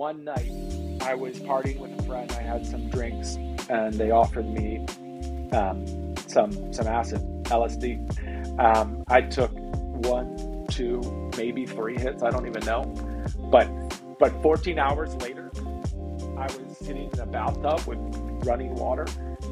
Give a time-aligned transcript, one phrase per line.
[0.00, 0.50] one night
[1.02, 2.32] I was partying with a friend.
[2.32, 3.36] I had some drinks,
[3.68, 4.86] and they offered me
[5.52, 8.58] um, some some acid, LSD.
[8.58, 11.02] Um, I took one, two,
[11.36, 12.22] maybe three hits.
[12.22, 12.84] I don't even know.
[13.50, 13.68] But
[14.18, 15.50] but 14 hours later,
[16.38, 17.98] I was sitting in a bathtub with
[18.46, 19.04] running water,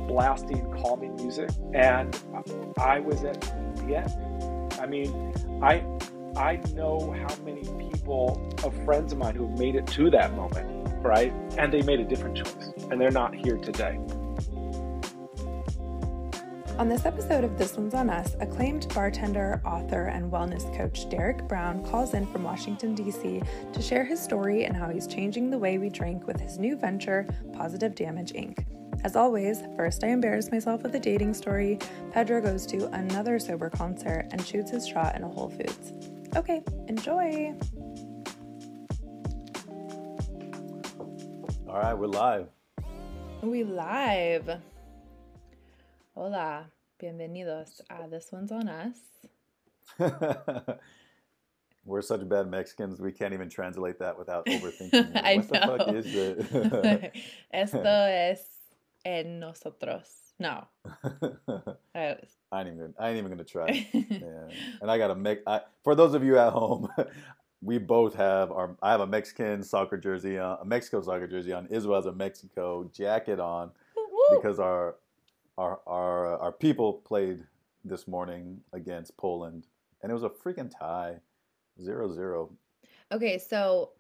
[0.07, 2.19] blasting calming music, and
[2.81, 3.39] I was at
[3.87, 4.73] the end.
[4.81, 5.13] I mean,
[5.63, 5.85] I
[6.37, 10.89] I know how many people of friends of mine who made it to that moment,
[11.03, 11.33] right?
[11.57, 13.99] And they made a different choice, and they're not here today.
[16.79, 21.49] On this episode of This One's on Us, acclaimed bartender, author, and wellness coach Derek
[21.49, 23.43] Brown calls in from Washington, D.C.
[23.73, 26.77] to share his story and how he's changing the way we drink with his new
[26.77, 28.65] venture, Positive Damage Inc.
[29.03, 31.81] As always, first I embarrass myself with a dating story,
[32.13, 35.93] Pedro goes to another sober concert, and shoots his shot in a Whole Foods.
[36.37, 37.55] Okay, enjoy!
[41.69, 42.49] All right, we're live.
[43.43, 44.61] We live.
[46.15, 46.67] Hola,
[47.01, 48.99] bienvenidos a This One's on Us.
[51.85, 55.17] We're such bad Mexicans, we can't even translate that without overthinking.
[55.17, 55.17] it.
[55.17, 57.13] I what the fuck is it?
[57.51, 58.43] Esto es
[59.05, 60.28] en nosotros.
[60.39, 60.67] No.
[61.95, 62.15] Uh,
[62.53, 62.95] I ain't even.
[62.97, 63.89] I ain't even gonna try.
[63.93, 64.49] Yeah.
[64.81, 65.39] And I got a.
[65.49, 66.89] I, for those of you at home,
[67.61, 68.77] we both have our.
[68.81, 71.67] I have a Mexican soccer jersey on, a Mexico soccer jersey on.
[71.67, 73.73] Isabel has a Mexico jacket on
[74.31, 74.95] because our
[75.57, 77.45] our our uh, our people played
[77.85, 79.67] this morning against Poland,
[80.03, 81.17] and it was a freaking tie,
[81.83, 82.51] zero zero.
[83.11, 83.91] okay, so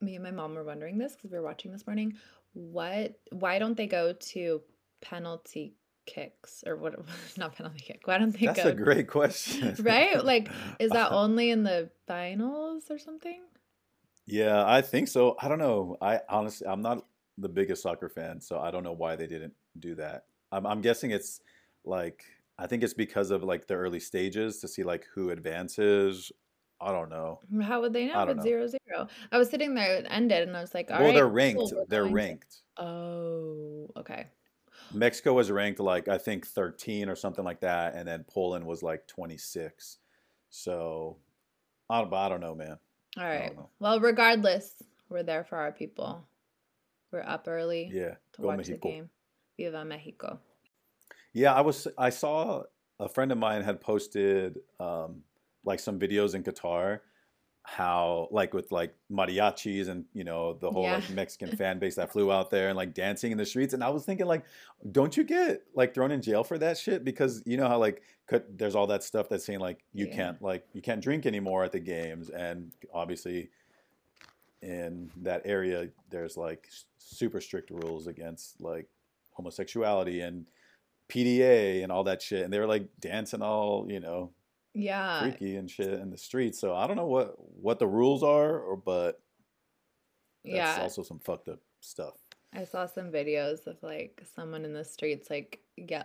[0.00, 2.16] me and my mom were wondering this because we were watching this morning.
[2.52, 3.18] What?
[3.32, 4.62] Why don't they go to
[5.00, 5.74] penalty
[6.08, 6.94] kicks or what?
[7.36, 8.00] Not penalty kick.
[8.06, 8.70] Why don't they That's go?
[8.70, 10.24] a great question, right?
[10.24, 13.40] Like, is that only in the finals or something?
[14.26, 15.36] Yeah, I think so.
[15.40, 15.96] I don't know.
[16.00, 19.54] I honestly, I'm not the biggest soccer fan, so I don't know why they didn't
[19.78, 20.24] do that.
[20.50, 21.40] I'm, I'm guessing it's
[21.84, 22.24] like
[22.58, 26.32] I think it's because of like the early stages to see like who advances.
[26.80, 27.40] I don't know.
[27.60, 29.08] How would they know it's zero zero?
[29.32, 31.60] I was sitting there, it ended, and I was like, all well, right, they're ranked.
[31.74, 32.56] we're they're going to- ranked.
[32.76, 34.26] Oh, okay.
[34.92, 38.82] Mexico was ranked like I think 13 or something like that, and then Poland was
[38.82, 39.98] like 26.
[40.50, 41.18] So
[41.90, 42.78] I don't, I don't know, man.
[43.18, 43.56] All right.
[43.80, 44.72] Well, regardless,
[45.08, 46.26] we're there for our people.
[47.12, 48.88] We're up early Yeah, to go watch the Mexico.
[48.88, 49.10] game.
[49.56, 50.38] Viva Mexico.
[51.32, 51.86] Yeah, I was.
[51.96, 52.62] I saw
[53.00, 55.22] a friend of mine had posted um,
[55.64, 57.00] like some videos in Qatar,
[57.70, 62.10] how like with like mariachis and you know the whole like Mexican fan base that
[62.10, 64.44] flew out there and like dancing in the streets, and I was thinking like,
[64.90, 67.04] don't you get like thrown in jail for that shit?
[67.04, 70.14] Because you know how like cut- there's all that stuff that's saying like you Yeah.
[70.16, 73.50] can't like you can't drink anymore at the games, and obviously
[74.62, 76.68] in that area there's like
[76.98, 78.88] super strict rules against like
[79.34, 80.46] homosexuality and
[81.08, 84.30] PDA and all that shit, and they were like dancing all you know
[84.78, 85.20] Yeah.
[85.22, 86.60] freaky and shit in the streets.
[86.60, 89.20] So I don't know what what the rules are, or but
[90.44, 90.82] that's Yeah.
[90.82, 92.14] also some fucked up stuff.
[92.54, 96.04] I saw some videos of like someone in the streets like yeah,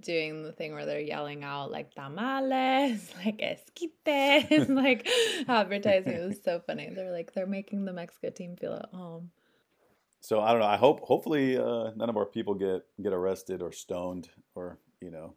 [0.00, 5.08] doing the thing where they're yelling out like tamales, like esquites, like
[5.48, 6.12] advertising.
[6.12, 6.90] It was so funny.
[6.94, 9.30] They're like they're making the Mexico team feel at home.
[10.20, 10.66] So I don't know.
[10.66, 15.10] I hope hopefully uh, none of our people get get arrested or stoned or you
[15.10, 15.34] know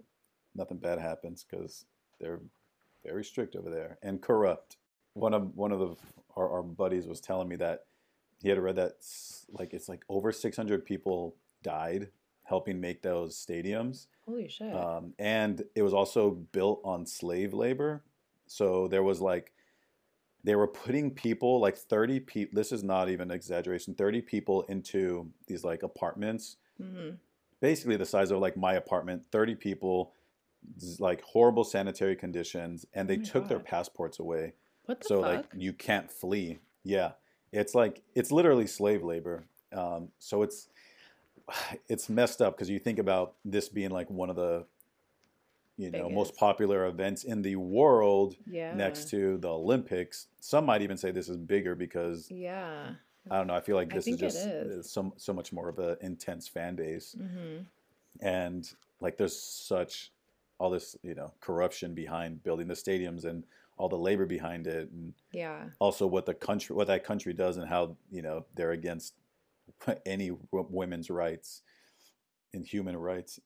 [0.56, 1.86] nothing bad happens because
[2.20, 2.40] they're
[3.06, 4.78] very strict over there and corrupt.
[5.14, 5.96] One of one of the
[6.36, 7.86] our, our buddies was telling me that
[8.42, 8.94] he had read that
[9.52, 12.10] like it's like over 600 people died
[12.44, 14.74] helping make those stadiums Holy shit.
[14.74, 18.04] um, and it was also built on slave labor
[18.48, 19.52] so there was like
[20.44, 25.30] they were putting people like 30 people this is not even exaggeration 30 people into
[25.48, 27.10] these like apartments hmm
[27.62, 30.14] basically the size of like my apartment 30 people
[31.00, 34.54] like horrible sanitary conditions and they Oh took their passports away.
[34.86, 35.36] What the so fuck?
[35.36, 36.60] like you can't flee.
[36.84, 37.12] Yeah.
[37.52, 39.44] It's like it's literally slave labor.
[39.74, 40.68] Um, so it's
[41.90, 44.66] it's messed up because you think about this being like one of the
[45.78, 48.74] you know most popular events in the world yeah.
[48.76, 50.28] next to the olympics.
[50.42, 52.92] Some might even say this is bigger because Yeah.
[53.32, 54.80] i don't know i feel like this is just is.
[54.80, 57.16] uh, so, so much more of an intense fan base.
[57.18, 57.60] Hmm
[58.22, 60.12] and like there's such
[60.60, 63.44] all this you know corruption behind building the stadiums and
[63.78, 65.70] all the labor behind it and Yeah.
[65.80, 69.16] also what the country what that country does and how you know they're against
[70.06, 71.62] any women's rights
[72.54, 73.40] and human rights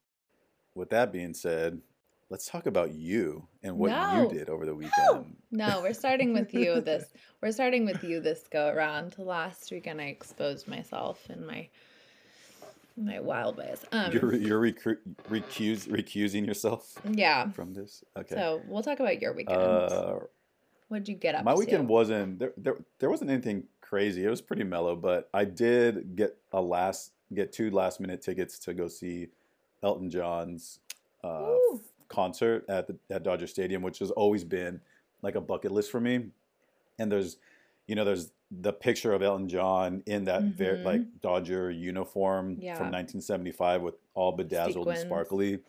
[0.75, 1.79] with that being said
[2.29, 4.23] let's talk about you and what No.
[4.23, 5.35] you did over the weekend.
[5.55, 7.13] No, we're starting with you this.
[7.39, 9.19] We're starting with you this go around.
[9.19, 11.69] Last weekend, I exposed myself and my
[12.95, 13.83] my wild ways.
[13.91, 14.97] Um, You're you're recru-
[15.29, 17.49] recuse recusing yourself yeah.
[17.51, 18.03] from this.
[18.17, 18.35] Okay.
[18.35, 19.57] So we'll talk about your weekend.
[19.57, 20.19] uh,
[20.89, 21.57] What'd you get up my to?
[21.59, 22.75] weekend wasn't there, there.
[22.99, 24.23] There wasn't anything crazy.
[24.23, 28.59] It was pretty mellow, but I did get a last get two last minute tickets
[28.59, 29.29] to go see
[29.81, 30.79] Elton John's
[31.23, 31.55] uh,
[32.09, 34.79] concert at the at Dodger Stadium, which has always been
[35.23, 36.25] like a bucket list for me.
[36.99, 37.37] And there's,
[37.87, 38.31] you know, there's
[38.61, 40.83] the picture of Elton John in that very Mhm.
[40.85, 42.75] like Dodger uniform Yeah.
[42.75, 45.59] from 1975 with all bedazzled and sparkly.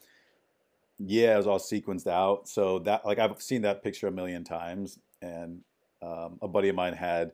[0.98, 2.48] Yeah, it was all sequenced out.
[2.48, 5.62] So that like I've seen that picture a million times, and
[6.02, 7.32] um, a buddy of mine had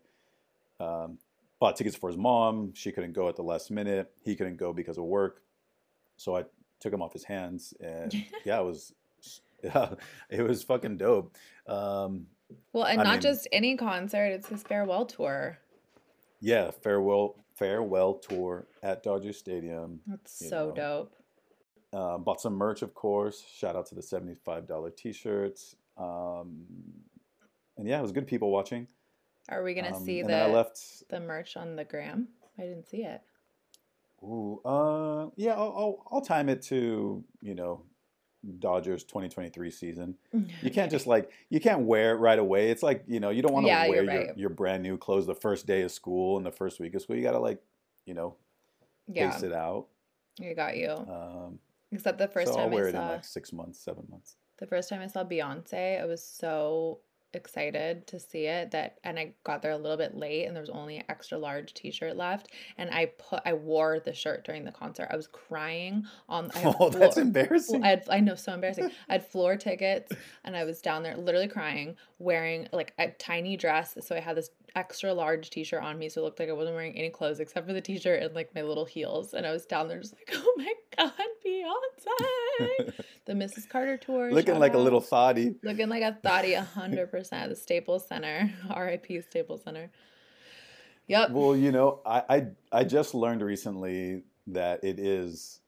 [0.78, 1.18] um,
[1.58, 2.72] bought tickets for his mom.
[2.72, 4.10] She couldn't go at the last minute.
[4.24, 5.42] He couldn't go because of work.
[6.16, 6.44] So I
[6.78, 8.14] took him off his hands, and
[8.44, 8.94] yeah, it was
[9.64, 9.94] yeah,
[10.30, 11.36] it was fucking dope.
[11.66, 12.28] Um,
[12.72, 15.58] well, and I not mean- just any concert; it's his farewell tour.
[16.40, 20.00] yeah, farewell farewell tour at Dodger Stadium.
[20.06, 20.74] That's so know.
[20.74, 21.16] dope.
[21.92, 23.42] Uh, bought some merch, of course.
[23.52, 25.76] Shout out to the seventy-five dollar T-shirts.
[25.98, 26.64] Um,
[27.76, 28.86] and yeah, it was good people watching.
[29.48, 31.08] Are we gonna Um, see then I the left.
[31.08, 32.28] the merch on the gram?
[32.58, 33.20] I didn't see it.
[34.22, 37.82] Ooh, uh, yeah, I'll, I'll I'll time it to you know
[38.58, 40.14] Dodgers 2023 season.
[40.62, 42.70] You can't just like you can't wear it right away.
[42.70, 44.38] It's like you know you don't want to Yeah, wear your, right.
[44.38, 47.16] your brand new clothes the first day of school and the first week of school.
[47.16, 47.62] You gotta like
[48.06, 48.36] you know
[49.06, 49.86] yeah, pace it out.
[50.40, 50.90] I got you.
[50.90, 51.58] Um,
[51.92, 54.04] Except the first so I'll time wear I it in saw like six months, seven
[54.10, 54.36] months.
[54.58, 57.00] the first time I saw Beyonce, I was so
[57.34, 60.60] excited to see it that and I got there a little bit late and there
[60.62, 62.48] was only an extra large t-shirt left
[62.78, 65.08] and I put I wore the shirt during the concert.
[65.10, 67.82] I was crying on I Oh, that's floor- embarrassing.
[67.84, 68.90] I had I know so embarrassing.
[69.08, 70.12] I had floor tickets
[70.44, 73.96] and I was down there literally crying, wearing like a tiny dress.
[74.00, 76.76] So I had this extra large t-shirt on me, so it looked like I wasn't
[76.76, 79.34] wearing any clothes except for the t-shirt and like my little heels.
[79.34, 81.12] And I was down there just like, oh my god,
[81.46, 82.92] Beyonce,
[83.26, 83.68] the Mrs.
[83.68, 85.54] Carter tour, Looking like a little thotty.
[85.62, 87.50] looking like a thotty, a hundred percent.
[87.50, 89.20] The Staples Center, R.I.P.
[89.22, 89.90] Staples Center.
[91.08, 91.30] Yep.
[91.30, 95.60] Well, you know, I, I I just learned recently that it is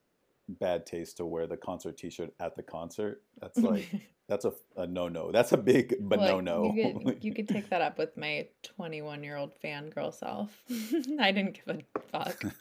[0.49, 3.23] bad taste to wear the concert T-shirt at the concert.
[3.41, 3.89] That's like
[4.33, 5.31] that's a, a no no.
[5.31, 6.73] That's a big but Like, no no.
[6.75, 10.63] You could, you could take that up with my 21 year old fangirl self.
[11.21, 11.81] I didn't give a
[12.11, 12.43] fuck.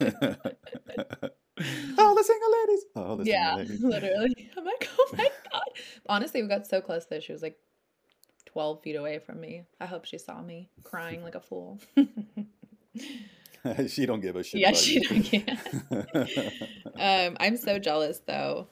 [1.98, 2.84] all the single ladies.
[2.94, 3.82] All the yeah, single ladies.
[3.82, 4.50] literally.
[4.56, 5.62] I'm like, oh my god.
[6.08, 7.58] Honestly, we got so close that she was like
[8.46, 9.62] 12 feet away from me.
[9.80, 11.80] I hope she saw me crying like a fool.
[13.88, 14.60] she don't give a shit.
[14.60, 15.56] yeah, she don't care.
[16.98, 18.66] Um, I'm so jealous though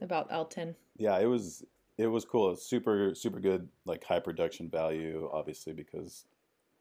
[0.00, 0.74] about Elton.
[0.96, 1.64] yeah, it was
[1.98, 2.48] it was cool.
[2.48, 6.24] It was super super good, like high production value, obviously because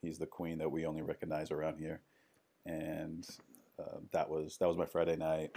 [0.02, 2.02] he's the queen that we only recognize around here,
[2.66, 3.28] and
[3.80, 5.52] uh, that was that was my Friday night.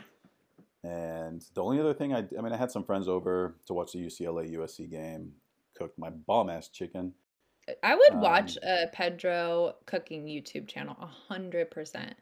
[0.82, 3.92] And the only other thing I I mean I had some friends over to watch
[3.92, 5.32] the UCLA USC game.
[5.76, 7.14] Cooked my bomb ass chicken.
[7.82, 12.14] I would Um, watch a Pedro cooking YouTube channel a hundred percent.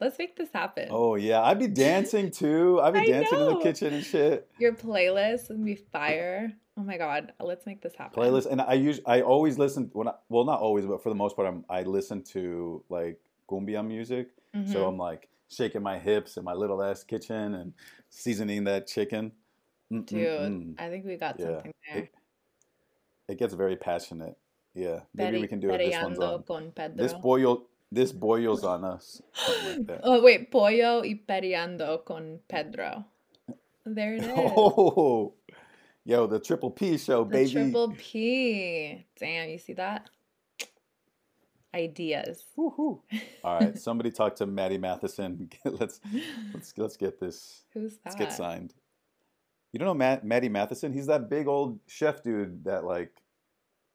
[0.00, 0.88] Let's make this happen.
[0.90, 2.80] Oh yeah, I'd be dancing too.
[2.80, 4.48] I'd be I dancing in the kitchen and shit.
[4.58, 6.52] Your playlist would be fire.
[6.76, 8.22] Oh my god, let's make this happen.
[8.22, 11.16] playlist and i use i always listen when I, well not always but for the
[11.16, 13.18] most part I'm, i listen to like
[13.48, 14.28] cumbia music
[14.64, 14.88] so Mhm.
[14.88, 17.72] i'm like shaking my hips in my little ass kitchen and
[18.10, 19.32] seasoning that chicken
[19.90, 20.74] Mm, mm, Dude.
[20.78, 22.02] I think we got Yeah, something there.
[22.02, 22.10] it,
[23.26, 24.36] it gets very passionate
[24.74, 26.44] yeah maybe we can do it this one's on
[26.94, 33.04] this boil this boils on us like Oh wait, pollo y perreando con Pedro.
[33.86, 34.30] There it is.
[34.34, 35.34] oh
[36.04, 39.06] yo the triple p show the baby triple P.
[39.18, 40.08] Damn, you see that?
[41.74, 42.44] Ideas.
[42.56, 43.02] Woo-hoo.
[43.44, 46.00] all right somebody talk to Matty Matheson let's
[46.54, 48.00] let's let's get this Who's that?
[48.06, 48.74] Let's get signed.
[49.72, 50.94] You don't know Matt, Matty Matheson?
[50.94, 53.12] He's that big old chef dude that like,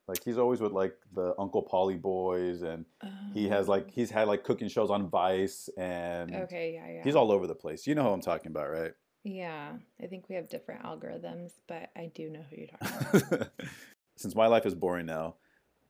[0.07, 2.85] like he's always with like the Uncle Polly boys, and
[3.33, 7.03] he has like he's had like cooking shows on Vice, and Okay, yeah, yeah.
[7.03, 7.87] he's all over the place.
[7.87, 8.93] You know who I'm talking about, right?
[9.23, 13.49] Yeah, I think we have different algorithms, but I do know who you're talking about.
[14.17, 15.35] Since my life is boring now,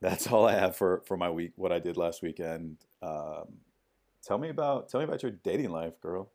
[0.00, 1.52] that's all I have for for my week.
[1.56, 2.76] What I did last weekend.
[3.02, 3.46] Um,
[4.22, 6.30] tell me about tell me about your dating life, girl.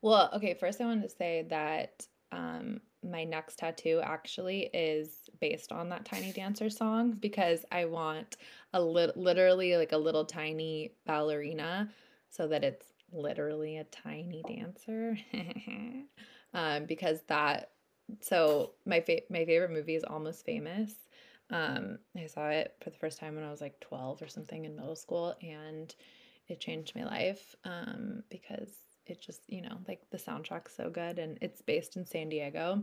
[0.00, 5.72] well, okay, first I wanted to say that um, my next tattoo actually is based
[5.72, 8.36] on that Tiny Dancer song because I want
[8.72, 11.90] a lit- literally like a little tiny ballerina
[12.30, 15.18] so that it's literally a tiny dancer.
[16.54, 17.70] um, because that
[18.20, 20.92] so my fa- my favorite movie is Almost Famous.
[21.50, 24.64] Um, I saw it for the first time when I was like 12 or something
[24.64, 25.94] in middle school, and
[26.48, 28.72] it changed my life um, because
[29.06, 32.82] it just, you know, like the soundtrack's so good and it's based in San Diego.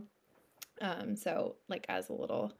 [0.80, 2.52] Um, so, like, as a little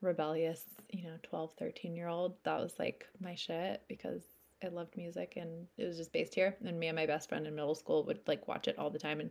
[0.00, 4.22] rebellious, you know, 12, 13 year old, that was like my shit because
[4.62, 6.56] I loved music and it was just based here.
[6.64, 8.98] And me and my best friend in middle school would like watch it all the
[8.98, 9.20] time.
[9.20, 9.30] And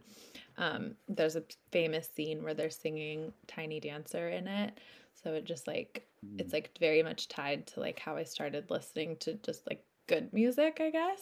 [0.57, 4.79] um, there's a famous scene where they're singing Tiny Dancer in it.
[5.23, 6.39] So it just like, mm.
[6.39, 10.31] it's like very much tied to like how I started listening to just like good
[10.33, 11.21] music, I guess.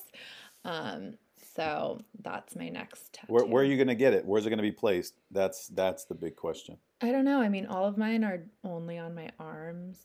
[0.65, 1.13] Um,
[1.55, 3.33] so that's my next tattoo.
[3.33, 4.25] Where, where are you going to get it?
[4.25, 5.15] Where's it going to be placed?
[5.31, 6.77] That's that's the big question.
[7.01, 7.41] I don't know.
[7.41, 9.97] I mean, all of mine are only on my arms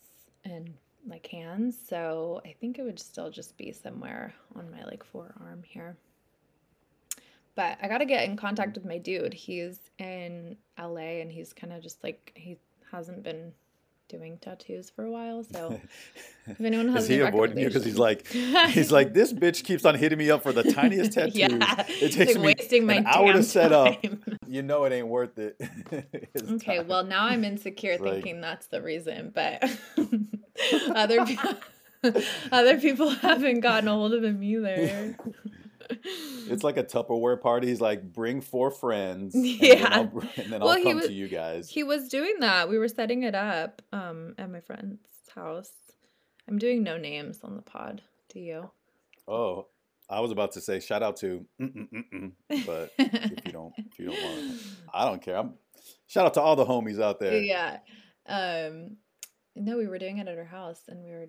[0.45, 0.73] and
[1.07, 5.63] like hands, so I think it would still just be somewhere on my like forearm
[5.63, 5.97] here.
[7.55, 9.33] But I got to get in contact with my dude.
[9.33, 12.59] He's in LA and he's kind of just like he
[12.93, 13.53] hasn't been
[14.09, 15.45] doing tattoos for a while.
[15.45, 15.81] So
[16.47, 19.85] if anyone has, is he avoiding you because he's like, he's like, this bitch keeps
[19.85, 21.37] on hitting me up for the tiniest tattoos.
[21.37, 24.05] yeah, it takes like me wasting my an hour to set up.
[24.49, 25.61] You know it ain't worth it.
[26.53, 26.87] okay, time.
[26.87, 29.69] well now I'm insecure, thinking like, that's the reason, but
[30.95, 31.55] other people,
[32.53, 35.17] other people haven't gotten a hold of him either
[36.49, 37.69] it's like a Tupperware party.
[37.69, 39.35] He's like, bring four friends.
[39.35, 39.67] Yeah.
[39.67, 41.69] And then I'll, and then well, I'll come was, to you guys.
[41.69, 42.69] He was doing that.
[42.69, 45.01] We were setting it up um, at my friend's
[45.35, 45.73] house.
[46.49, 48.03] I'm doing no names on the pod.
[48.33, 48.71] Do you?
[49.27, 49.67] Oh,
[50.09, 54.23] I was about to say shout out to, but if you don't, if you don't
[54.23, 54.61] want,
[54.95, 55.37] I don't care.
[55.37, 55.55] I'm
[56.07, 57.41] shout out to all the homies out there.
[57.41, 57.79] Yeah.
[58.27, 58.97] Um,
[59.57, 61.27] no, we were doing it at her house, and we were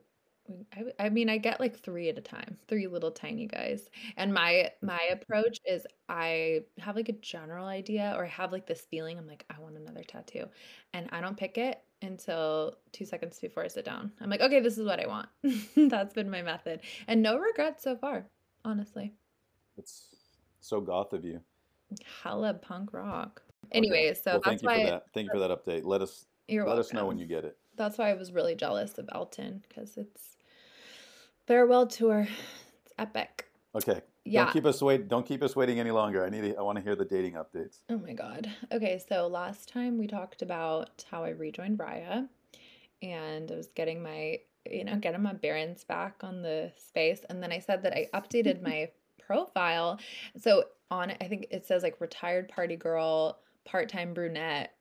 [0.73, 3.89] I, I mean i get like three at a time three little tiny guys.
[4.15, 8.65] And my my approach is i have like a general idea or i have like
[8.65, 10.45] this feeling i'm like i want another tattoo.
[10.93, 14.11] And i don't pick it until two seconds before i sit down.
[14.21, 15.29] I'm like okay this is what i want.
[15.75, 16.81] That's been my method.
[17.07, 18.25] And no regrets so far
[18.63, 19.13] honestly.
[19.77, 20.15] It's
[20.59, 21.41] so goth of you.
[22.23, 23.41] Hella punk rock.
[23.71, 24.13] Anyway okay.
[24.13, 25.03] so well, thank you for that.
[25.13, 25.83] Thank you for that update.
[25.83, 26.79] Let us let welcome.
[26.79, 27.57] us know when you get it.
[27.75, 30.36] That's why I was really jealous of Elton because it's
[31.47, 32.27] farewell tour.
[32.85, 33.49] It's epic.
[33.73, 34.01] Okay.
[34.25, 34.43] Yeah.
[34.43, 35.07] Don't keep us wait.
[35.07, 36.25] Don't keep us waiting any longer.
[36.25, 36.41] I need.
[36.41, 37.77] To, I want to hear the dating updates.
[37.89, 38.51] Oh my god.
[38.71, 42.27] Okay, so last time we talked about how I rejoined Raya,
[43.01, 44.39] and I was getting my,
[44.69, 48.07] you know, getting my bearings back on the space, and then I said that I
[48.13, 48.89] updated my
[49.25, 49.99] profile.
[50.37, 54.73] So on it, I think it says like retired party girl, part time brunette,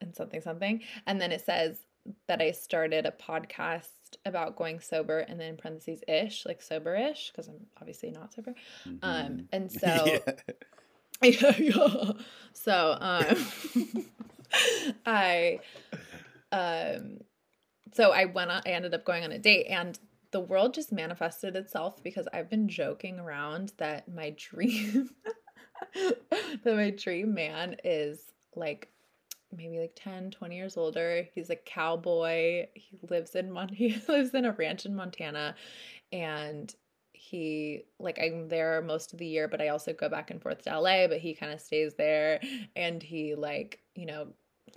[0.00, 1.80] and something something, and then it says
[2.28, 3.88] that I started a podcast
[4.24, 8.54] about going sober and then parentheses ish, like sober ish, because I'm obviously not sober.
[8.86, 9.26] Um, mm-hmm.
[9.26, 10.20] Um, and so,
[11.22, 11.52] yeah.
[11.58, 12.12] yeah,
[12.52, 14.04] so um,
[15.06, 15.60] I,
[16.52, 17.18] um,
[17.92, 19.98] so I went on, I ended up going on a date and
[20.30, 25.10] the world just manifested itself because I've been joking around that my dream,
[25.94, 28.20] that my dream man is
[28.56, 28.88] like
[29.56, 31.26] maybe like 10 20 years older.
[31.34, 32.66] He's a cowboy.
[32.74, 35.54] He lives in Mon- he lives in a ranch in montana.
[36.12, 36.74] And
[37.12, 40.60] he like i'm there most of the year but i also go back and forth
[40.60, 42.40] to la but he kind of stays there.
[42.76, 44.28] And he like you know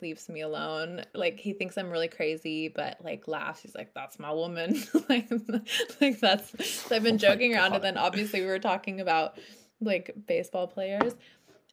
[0.01, 1.03] leaves me alone.
[1.15, 3.61] Like he thinks i'm really crazy but like laughs.
[3.61, 4.81] He's like that's my woman.
[5.09, 5.29] Like
[6.01, 7.73] like that's so i've been oh joking around.
[7.73, 9.37] And then obviously we were talking about
[9.81, 11.15] like baseball players.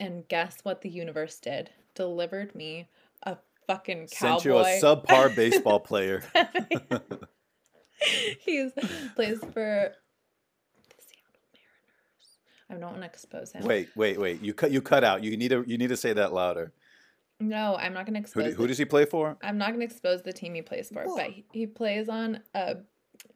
[0.00, 2.88] And guess what the universe did delivered me
[3.22, 3.36] a
[3.66, 4.40] fucking cowboy.
[4.40, 6.22] Sent you a subpar baseball player.
[8.40, 8.72] He's
[9.14, 9.92] plays for
[10.88, 12.38] the Seattle Mariners.
[12.68, 13.64] I don't want to expose him.
[13.64, 14.42] Wait, wait, wait.
[14.42, 14.70] You cut.
[14.70, 15.24] You cut out.
[15.24, 15.64] You need to.
[15.66, 16.72] You need to say that louder.
[17.40, 18.46] No, I'm not going to expose.
[18.46, 19.36] Who, who does he play for?
[19.42, 22.40] I'm not going to expose the team he plays for, but he, he plays on
[22.54, 22.76] a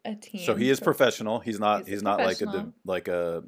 [0.05, 0.43] a team.
[0.45, 1.41] So he is professional.
[1.41, 1.81] He's not.
[1.81, 3.43] He's, he's not like a like a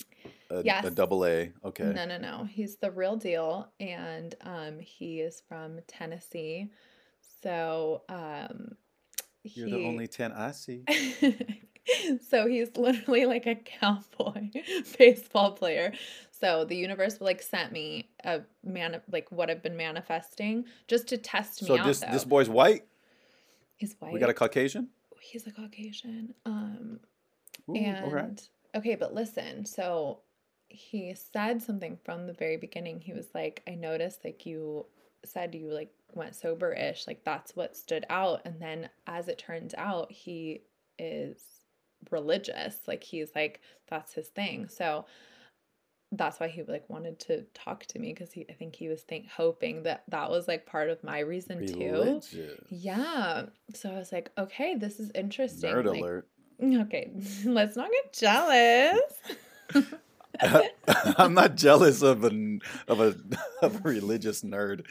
[0.51, 0.85] a, yes.
[0.85, 1.53] a double A.
[1.65, 1.85] Okay.
[1.85, 2.45] No, no, no.
[2.45, 6.71] He's the real deal, and um, he is from Tennessee.
[7.43, 8.73] So um,
[9.43, 10.85] you're the only ten I see.
[12.29, 14.51] so he's literally like a cowboy
[14.99, 15.93] baseball player.
[16.31, 21.19] So the universe like sent me a man like what I've been manifesting just to
[21.19, 21.81] test me so out.
[21.81, 22.85] So this this boy's white.
[23.77, 24.13] He's white.
[24.13, 24.89] We got a Caucasian.
[25.21, 26.35] He's a Caucasian.
[26.47, 27.01] Um,
[27.69, 28.79] Ooh, and okay.
[28.79, 29.65] okay, but listen.
[29.65, 30.21] So
[30.69, 33.01] he said something from the very beginning.
[33.01, 34.87] He was like, I noticed like you
[35.25, 37.07] said you like went sober ish.
[37.07, 38.43] Like that's what stood out.
[38.45, 40.63] And then as it turns out, he
[40.99, 41.43] is
[42.11, 42.77] religious.
[42.87, 44.69] Like he's like, that's his thing.
[44.69, 45.05] So
[46.13, 49.03] that's why he like wanted to talk to me because he I think he was
[49.03, 52.21] think hoping that that was like part of my reason too.
[52.69, 53.47] Yeah.
[53.75, 55.71] So I was like, okay, this is interesting.
[55.71, 56.29] Nerd like, alert.
[56.63, 57.11] Okay,
[57.47, 59.01] let's not get jealous.
[61.17, 63.15] I'm not jealous of an of a
[63.63, 64.85] of a religious nerd.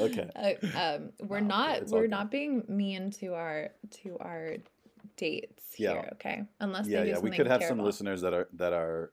[0.00, 0.28] Okay.
[0.36, 3.70] Uh, um, we're Wow, not we're not being mean to our
[4.02, 4.56] to our
[5.16, 5.92] dates Yeah.
[5.92, 6.42] here, okay?
[6.60, 7.18] Unless Yeah, yeah.
[7.18, 9.12] We could have some listeners that are that are.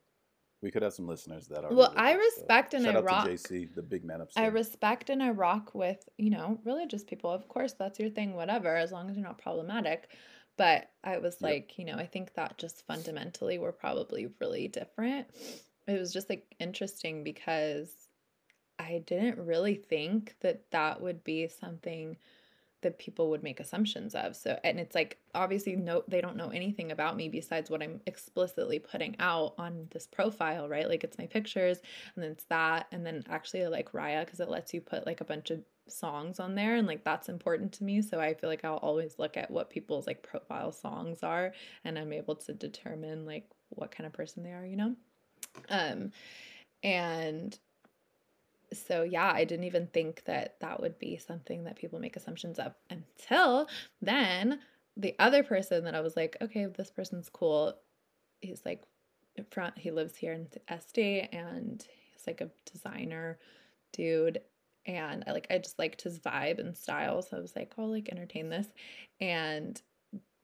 [0.61, 1.71] We could have some listeners that are.
[1.73, 4.21] Well, I religious, so respect and Shout I out rock- to JC, the big man
[4.21, 4.43] upstairs.
[4.43, 7.29] I respect and I rock with, you know, religious people.
[7.29, 10.09] Of course, that's your thing, whatever, as long as you're not problematic.
[10.57, 11.41] But I was Yep.
[11.41, 15.27] like, you know, I think that just fundamentally we're probably really different.
[15.87, 17.93] It was just like interesting because
[18.79, 22.17] I didn't really think that that would be something
[22.81, 24.35] that people would make assumptions of.
[24.35, 28.01] So, and it's like obviously no they don't know anything about me besides what I'm
[28.05, 30.87] explicitly putting out on this profile, right?
[30.87, 31.79] Like it's my pictures
[32.15, 35.05] and then it's that and then actually I like Raya because it lets you put
[35.05, 38.01] like a bunch of songs on there and like that's important to me.
[38.01, 41.53] So I feel like I'll always look at what people's like profile songs are
[41.83, 44.95] and I'm able to determine like what kind of person they are, you know?
[45.69, 46.11] Um
[46.83, 47.57] and
[48.73, 52.59] so yeah i didn't even think that that would be something that people make assumptions
[52.59, 53.67] of until
[54.01, 54.59] then
[54.97, 57.73] the other person that i was like okay this person's cool.
[58.41, 58.83] He's like
[59.51, 63.37] front he lives here in sd and he's like a designer
[63.93, 64.41] dude.
[64.85, 67.89] And i like i just liked his vibe and style so i was like i'll
[67.91, 68.67] like entertain this.
[69.19, 69.81] And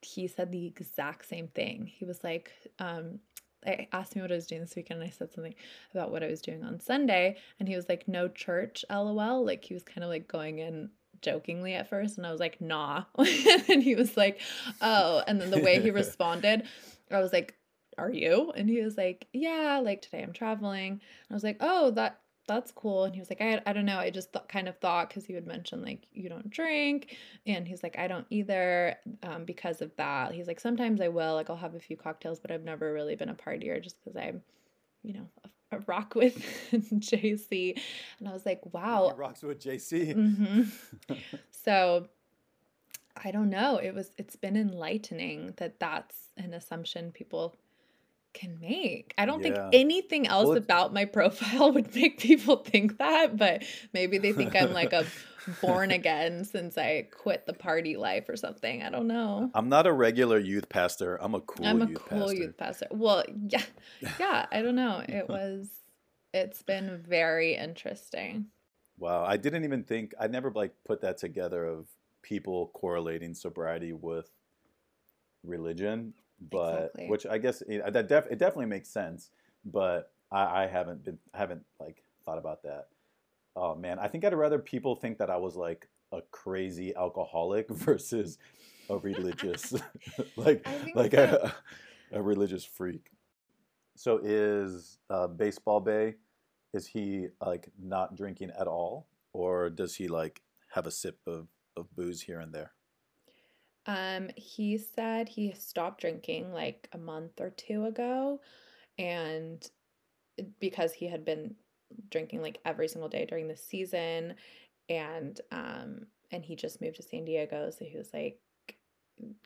[0.02, 1.88] he said the exact same thing.
[1.88, 3.20] He was like um
[3.66, 5.56] I asked me what I was doing this weekend and I said something
[5.94, 9.46] about what I was doing on Sunday and he was like no church lol.
[9.46, 10.90] Like he was kind of like going in
[11.22, 13.04] jokingly at first and I was like nah.
[13.18, 14.42] And he was like
[14.82, 16.64] oh and then the way he responded
[17.12, 17.56] I was like
[17.96, 18.52] are you?
[18.56, 20.92] And he was like yeah like today I'm traveling.
[20.92, 21.02] And
[21.32, 24.00] I was like oh that that's cool and he was like I, I don't know
[24.00, 27.68] I just th- kind of thought because he would mention like you don't drink and
[27.68, 30.34] he's like I don't either um, because of that.
[30.34, 33.16] He's like sometimes I will like I'll have a few cocktails but I've never really
[33.16, 34.42] been a partier just because I'm
[35.04, 35.28] you know
[35.72, 36.36] a, a rock with
[36.74, 37.80] JC
[38.20, 39.10] and I was like wow.
[39.14, 40.14] He rocks with JC.
[40.14, 41.14] hmm
[41.52, 42.08] so
[43.24, 47.56] I don't know it was it's been enlightening that that's an assumption people
[48.34, 49.14] can make.
[49.18, 49.54] I don't Yeah.
[49.56, 54.32] think anything else Well, about my profile would make people think that, but maybe they
[54.34, 55.06] think I'm like a
[55.62, 58.82] born again since I quit the party life or something.
[58.82, 59.52] I don't know.
[59.54, 61.16] I'm not a regular youth pastor.
[61.22, 62.36] I'm a cool I'm a youth cool pastor.
[62.36, 62.88] youth pastor.
[62.92, 63.64] Well, yeah.
[64.20, 65.04] Yeah, I don't know.
[65.08, 65.70] It was
[66.34, 68.48] it's been very interesting.
[68.98, 71.88] Wow, I didn't even think I never like put that together of
[72.22, 74.30] people correlating sobriety with
[75.44, 76.14] religion,
[76.50, 77.08] but Exactly.
[77.08, 79.32] which I guess it, that def, it definitely makes sense,
[79.66, 82.88] but I, I haven't been haven't like thought about that.
[83.56, 87.70] Oh man, I think I'd rather people think that I was like a crazy alcoholic
[87.70, 88.38] versus
[88.90, 89.74] a religious
[90.36, 91.52] like like so.
[92.12, 93.12] a, a religious freak.
[93.96, 96.16] So is uh, baseball bay?
[96.74, 101.48] Is he like not drinking at all, or does he like have a sip of,
[101.78, 102.74] of booze here and there?
[103.86, 108.40] Um, he said he stopped drinking like a month or two ago,
[108.98, 109.70] and
[110.60, 111.56] because he had been
[112.10, 114.36] drinking like every single day during the season,
[114.90, 118.40] and um, and he just moved to San Diego, so he was like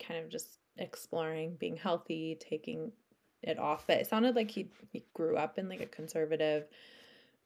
[0.05, 2.91] kind of just exploring being healthy, taking
[3.43, 3.85] it off.
[3.87, 6.67] But it sounded like he he grew up in like a conservative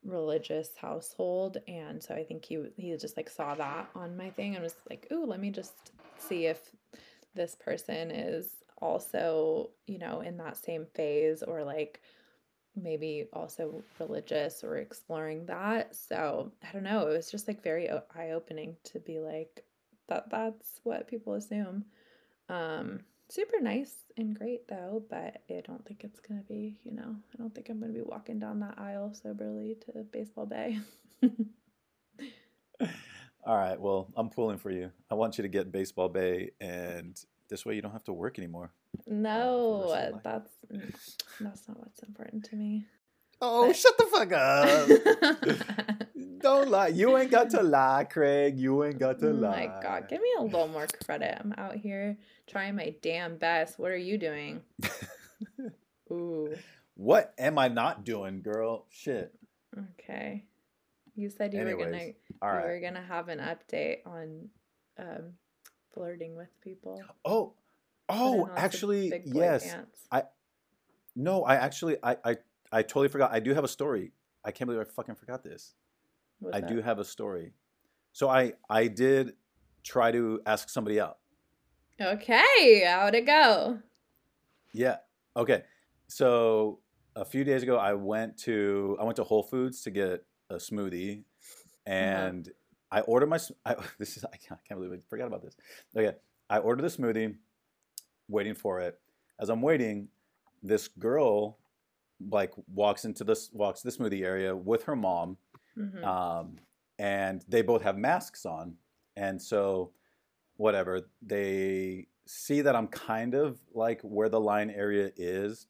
[0.03, 4.55] religious household and so i think he he just like saw that on my thing
[4.55, 6.71] and was like ooh let me just see if
[7.35, 8.47] this person is
[8.81, 12.01] also you know in that same phase or like
[12.75, 15.95] maybe also religious or exploring that.
[15.95, 19.63] So i don't know it was just like very eye-opening to be like
[20.07, 21.85] that that's what people assume.
[22.49, 27.15] Um super nice and great though but i don't think it's gonna be you know
[27.33, 30.79] i don't think i'm gonna be walking down that aisle soberly to baseball bay
[33.43, 34.91] All right, well, I'm pulling for you.
[35.09, 38.37] I want you to get baseball bay, and this way you don't have to work
[38.37, 38.71] anymore.
[39.07, 40.21] no uh, rest of your life.
[40.23, 42.85] that's that's not what's important to me
[43.41, 46.07] Oh, But- shut the fuck up!
[46.41, 46.87] don't lie.
[46.87, 48.57] You ain't got to lie, Craig.
[48.57, 49.67] You ain't got to Oh lie.
[49.67, 51.37] my god, give me a little more credit.
[51.39, 53.79] I'm out here trying my damn best.
[53.79, 54.61] What are you doing?
[56.11, 56.53] Ooh,
[56.95, 58.85] What am I not doing, girl?
[58.89, 59.33] Shit.
[59.99, 60.45] okay.
[61.15, 64.49] You said you were gonna All you were gonna have an update on
[64.97, 65.33] um
[65.93, 67.01] flirting with people.
[67.25, 67.53] Oh,
[68.09, 69.63] oh, actually, yes.
[69.71, 70.07] pants.
[71.13, 72.37] No, I actually, I, I,
[72.71, 73.33] I totally forgot.
[73.33, 74.13] I do have a story.
[74.45, 75.73] I can't believe I fucking forgot this.
[76.53, 76.69] I that?
[76.69, 77.53] do have a story.
[78.13, 79.33] So I I did
[79.83, 81.17] try to ask somebody out.
[81.99, 83.79] Okay, how'd it go?
[84.73, 84.97] Yeah.
[85.35, 85.63] Okay.
[86.07, 86.79] So
[87.15, 90.55] a few days ago, I went to I went to Whole Foods to get a
[90.55, 91.93] smoothie, uh-huh.
[91.93, 92.49] and
[92.91, 93.39] I ordered my.
[93.65, 95.55] I, this is I can't, I can't believe I forgot about this.
[95.95, 96.15] Okay,
[96.49, 97.35] I ordered the smoothie,
[98.27, 98.99] waiting for it.
[99.39, 100.07] As I'm waiting,
[100.61, 101.57] this girl
[102.29, 105.37] like walks into this walks the smoothie area with her mom,
[105.75, 106.09] Mhm.
[106.09, 106.59] um,
[106.99, 108.77] and they both have masks on,
[109.15, 109.93] and so
[110.57, 115.67] whatever they see that I'm kind of like where the line area is,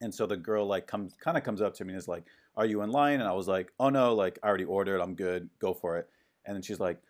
[0.00, 2.28] and so the girl like comes kind of comes up to me and is like,
[2.54, 5.14] "Are you in line?" And I was like, "Oh no, like I already ordered, I'm
[5.14, 6.10] good, go for it."
[6.44, 7.02] And then she's like,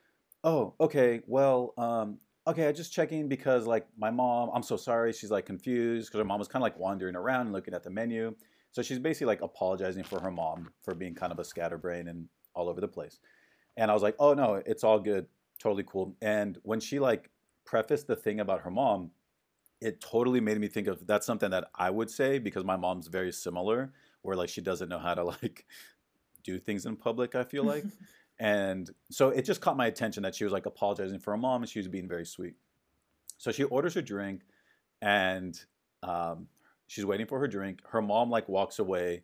[0.45, 5.12] "Oh, okay, well, um, okay, I just checking because like my mom, I'm so sorry,
[5.12, 7.83] she's like confused because her mom was kind of like wandering around and looking at
[7.83, 8.37] the menu."
[8.77, 12.29] So she's basically like apologizing for her mom for being kind of a scatterbrain and
[12.55, 13.21] all over the place.
[13.79, 17.31] And I was like, "Oh no, it's all good, totally cool." And when she like
[17.65, 19.12] prefaced the thing about her mom,
[19.81, 23.07] it totally made me think of that's something that I would say because my mom's
[23.07, 25.65] very similar, where like she doesn't know how to like
[26.45, 27.35] do things in public.
[27.35, 27.85] I feel like,
[28.39, 31.62] and so it just caught my attention that she was like apologizing for her mom
[31.62, 32.57] and she was being very sweet.
[33.39, 34.43] So she orders her drink,
[35.01, 35.59] and
[36.03, 36.49] um,
[36.87, 37.81] she's waiting for her drink.
[37.88, 39.22] Her mom like walks away,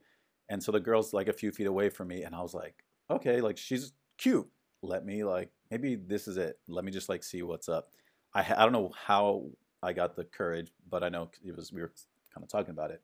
[0.48, 2.84] and so the girl's like a few feet away from me, and I was like,
[3.10, 4.48] okay, like she's cute.
[4.82, 6.58] Let me like maybe this is it.
[6.68, 7.90] Let me just like see what's up.
[8.34, 9.44] I I don't know how
[9.82, 11.92] I got the courage, but I know it was we were
[12.34, 13.02] kind of talking about it.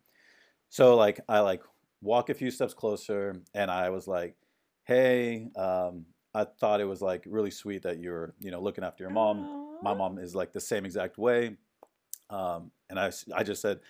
[0.69, 1.63] So like I like
[2.01, 4.37] walk a few steps closer, and I was like,
[4.85, 9.05] hey, um, I thought it was like really sweet that you're you know looking after
[9.05, 11.57] your mom my mom is like the same exact way
[12.31, 13.81] um, and I just said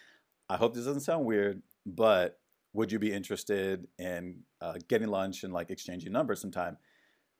[0.48, 2.38] i hope this doesn't sound weird but
[2.72, 6.76] would you be interested in uh, getting lunch and like exchanging numbers sometime?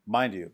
[0.07, 0.51] Mind you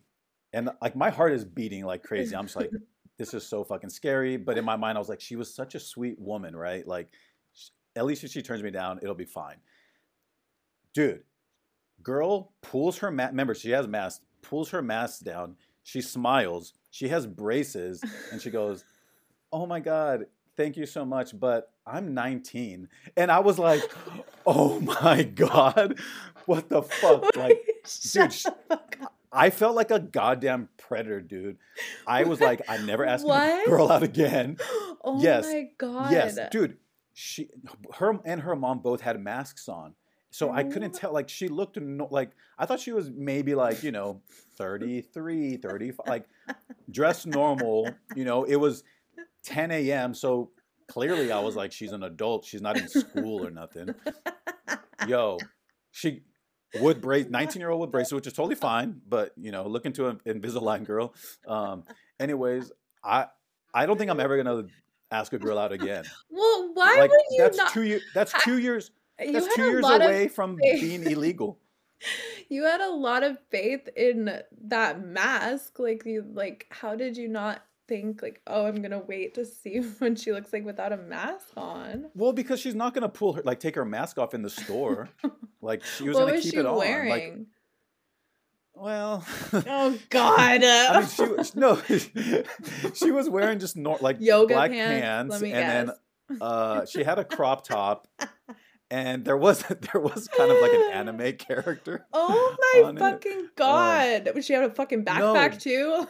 [0.53, 2.35] and like my heart is beating like crazy.
[2.35, 2.71] I'm just like
[3.19, 4.37] this is so fucking scary.
[4.37, 6.87] But in my mind i was like she was such a sweet woman right?
[6.87, 7.09] Like
[7.97, 9.57] at least if she turns me down it'll be fine.
[10.93, 11.23] Dude
[12.03, 15.57] girl pulls her mask remember she has mask pulls her mask down.
[15.83, 16.75] She smiles.
[16.91, 18.03] She has braces.
[18.33, 18.85] And she goes
[19.53, 23.83] oh my god thank you so much but i'm 19 and i was like
[24.47, 25.99] oh my god
[26.47, 29.15] what the fuck like Shut sh- the fuck up.
[29.33, 31.59] i felt like a goddamn predator dude
[32.07, 33.67] i was like i never asked What?
[33.67, 34.57] a girl out again
[35.07, 35.45] Oh Yes.
[35.45, 36.13] my god.
[36.13, 36.79] Yes, dude.
[37.13, 37.51] She,
[37.97, 39.95] her, and her mom both had masks on,
[40.31, 40.99] so I couldn't Oh.
[40.99, 41.13] tell.
[41.13, 44.23] Like she looked no, like I thought she was maybe like you know
[44.57, 46.25] 33, 35, like
[46.91, 47.91] dressed normal.
[48.17, 48.83] You know, it was
[49.45, 50.15] 10 a.m.
[50.15, 50.51] So
[50.89, 52.45] clearly I was like, she's an adult.
[52.45, 53.95] She's not in school or nothing.
[55.09, 55.39] Yo,
[55.91, 56.23] she
[56.81, 59.01] would brace 19 year old would brace, which is totally fine.
[59.09, 61.15] But you know, look into an Invisalign girl.
[61.47, 61.85] Um,
[62.19, 63.27] anyways, I
[63.73, 64.65] I don't think I'm ever gonna
[65.11, 66.05] ask a girl out again.
[66.31, 67.73] Well, why like would you that's not?
[67.73, 68.03] two years.
[68.15, 68.91] That's two years.
[69.21, 71.59] you That's two years away from being illegal.
[72.51, 75.79] You had a lot of faith in that mask.
[75.79, 79.79] Like you, like how did you not think like, oh, I'm gonna wait to see
[79.99, 82.07] when she looks like without a mask on?
[82.15, 85.09] Well, because she's not gonna pull her like take her mask off in the store.
[85.63, 86.77] Like she was what gonna was keep it on.
[86.77, 87.47] Like, wearing?
[88.75, 90.63] well, oh God!
[90.63, 91.81] I mean, she was no,
[92.95, 95.39] she was wearing just nor- like Yoga black pants.
[95.39, 95.97] pants, and guess.
[96.29, 98.07] then uh, she had a crop top,
[98.95, 99.61] and there was
[99.93, 102.07] there was kind of like an anime character.
[102.13, 103.01] Oh my on it.
[103.01, 104.31] fucking god!
[104.33, 106.07] Would she have a fucking backpack too?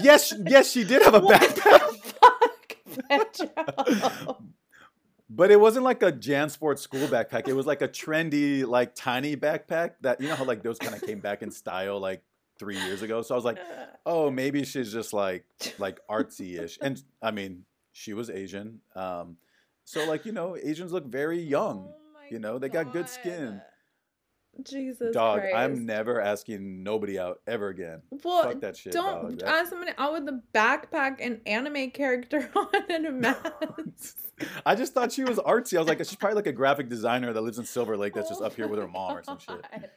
[0.00, 1.80] Yes, yes, she did have a What backpack.
[3.08, 4.38] fuck,
[5.28, 7.48] But it wasn't like a JanSport school backpack.
[7.48, 10.94] It was like a trendy, like tiny backpack that you know how like those kind
[10.94, 12.22] of came back in style like
[12.58, 13.22] three years ago.
[13.22, 13.58] So I was like,
[14.06, 15.44] oh, maybe she's just like
[15.78, 16.78] like artsy ish.
[16.80, 18.80] And I mean, she was Asian.
[18.94, 19.38] Um,
[19.84, 21.92] so like you know, Asians look very young.
[22.30, 23.60] My you know, they got good skin.
[24.62, 25.54] Jesus Dog, Christ.
[25.54, 28.02] I'm never asking nobody out ever again.
[28.10, 29.38] Well, Fuck that shit, don't dog.
[29.38, 34.18] That- ask someone out with a backpack and anime character on and a mask.
[34.66, 35.76] I just thought she was artsy.
[35.76, 38.28] I was like, she's probably like a graphic designer that lives in Silver Lake that's
[38.28, 39.64] just up here with her mom or some shit.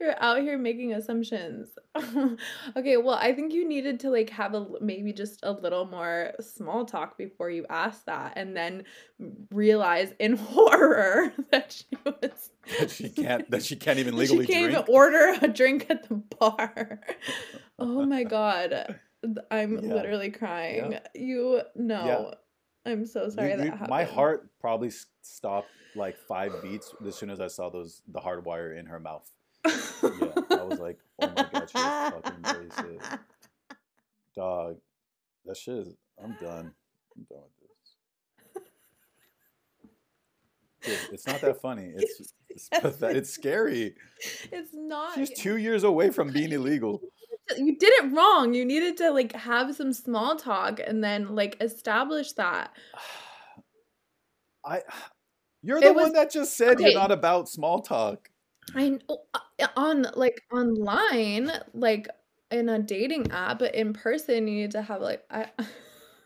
[0.00, 1.68] You're out here making assumptions.
[2.76, 6.32] okay, well, I think you needed to like have a maybe just a little more
[6.40, 8.84] small talk before you asked that, and then
[9.50, 14.52] realize in horror that she was That she can't that she can't even legally she
[14.52, 14.78] can't drink.
[14.88, 17.00] even order a drink at the bar.
[17.78, 18.98] oh my god.
[19.50, 19.94] I'm Yeah.
[19.94, 20.98] literally crying.
[21.14, 22.34] You no.
[22.86, 23.90] I'm so sorry You- that you- happened.
[23.90, 24.90] my heart probably
[25.22, 28.98] stopped like five beats as soon as I saw those the hard wire in her
[29.00, 29.30] mouth.
[29.64, 29.72] Yeah,
[30.50, 33.18] I was like, oh my god, she's fucking racist.
[34.36, 34.76] Dog,
[35.46, 35.94] that shit is.
[36.22, 36.74] I'm done.
[37.16, 38.62] I'm done with
[40.84, 40.98] this.
[41.00, 41.92] Dude, it's not that funny.
[41.96, 43.96] It's it's, pathet- it's scary.
[44.52, 45.14] It's not.
[45.14, 47.00] She's two years away from being illegal.
[47.56, 48.54] You did it wrong.
[48.54, 52.72] You needed to like have some small talk and then like establish that.
[54.64, 54.82] I.
[55.62, 56.90] You're the was- one that just said okay.
[56.90, 58.28] you're not about small talk.
[58.74, 62.06] I uh, on like online, like
[62.50, 65.46] in a dating app, but in person, you need to have like I.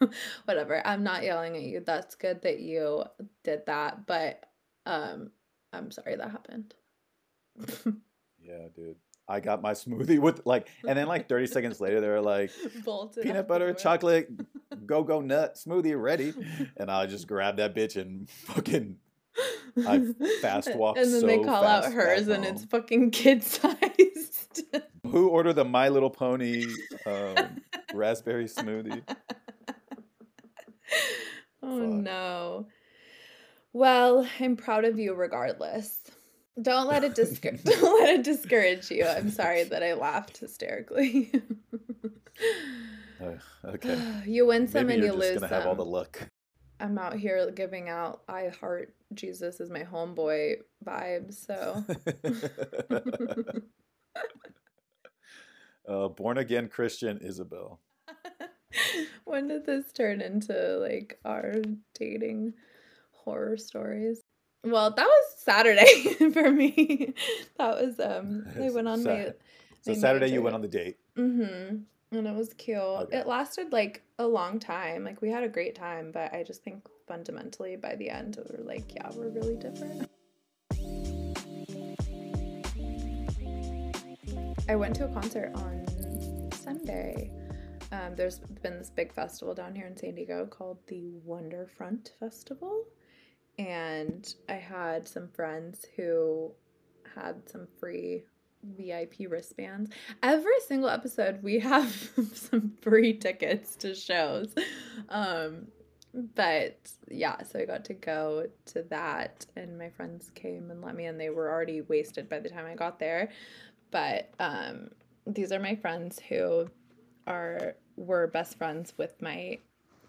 [0.45, 0.85] Whatever.
[0.85, 1.85] I'm not yelling at you.
[1.87, 3.05] That's good that you
[3.45, 4.45] did that, but
[4.87, 5.31] um,
[5.73, 6.75] I'm sorry that happened.
[8.49, 8.97] Yeah, dude.
[9.29, 12.51] I got my smoothie with like, and then like 30 seconds later, they're like,
[12.85, 14.31] Bolted peanut butter, chocolate,
[14.87, 16.33] go go nut smoothie ready.
[16.77, 18.97] And I just grabbed that bitch and fucking
[19.87, 20.05] I
[20.41, 24.63] fast walked And then they call out hers, and it's fucking kid sized.
[25.05, 26.65] who ordered the My Little Pony
[27.07, 27.61] um,
[27.95, 29.03] raspberry smoothie?
[31.63, 31.89] oh Fuck.
[31.89, 32.67] no.
[33.73, 36.01] Well, I'm proud of you regardless.
[36.61, 39.05] Don't let it discourage don't let it discourage you.
[39.07, 41.33] I'm sorry that I laughed hysterically.
[43.65, 44.23] Okay.
[44.27, 46.29] you win some Maybe and you lose gonna have all the luck.
[46.81, 51.85] I'm out here giving out I heart Jesus is my homeboy vibes, so
[55.89, 57.81] uh, born again Christian Isabel.
[59.25, 61.57] when did this turn into like our
[61.95, 62.55] dating
[63.11, 64.21] horror stories?
[64.65, 67.15] Well, that was Saturday for me.
[67.57, 69.33] That was um I went on my
[69.83, 70.99] So my Saturday you went on the date.
[71.17, 71.77] Mm-hmm.
[72.11, 72.79] And it was cute.
[72.79, 73.19] Okay.
[73.19, 75.05] It lasted like a long time.
[75.05, 78.57] Like we had a great time, but I just think fundamentally by the end we
[78.57, 80.11] were like, yeah, we're really different.
[84.69, 87.31] I went to a concert on Sunday.
[87.91, 92.85] Um, there's been this big festival down here in San Diego called the Wonderfront Festival.
[93.59, 96.53] And I had some friends who
[97.15, 98.25] had some free
[98.63, 99.91] VIP wristbands.
[100.23, 104.55] Every single episode, we have some free tickets to shows.
[105.09, 105.69] Um,
[106.35, 110.97] but yeah, so I got to go to that, and my friends came and let
[110.97, 113.31] me, and they were already wasted by the time I got there.
[113.91, 114.91] But um,
[115.27, 116.69] these are my friends who
[117.27, 119.59] are were best friends with my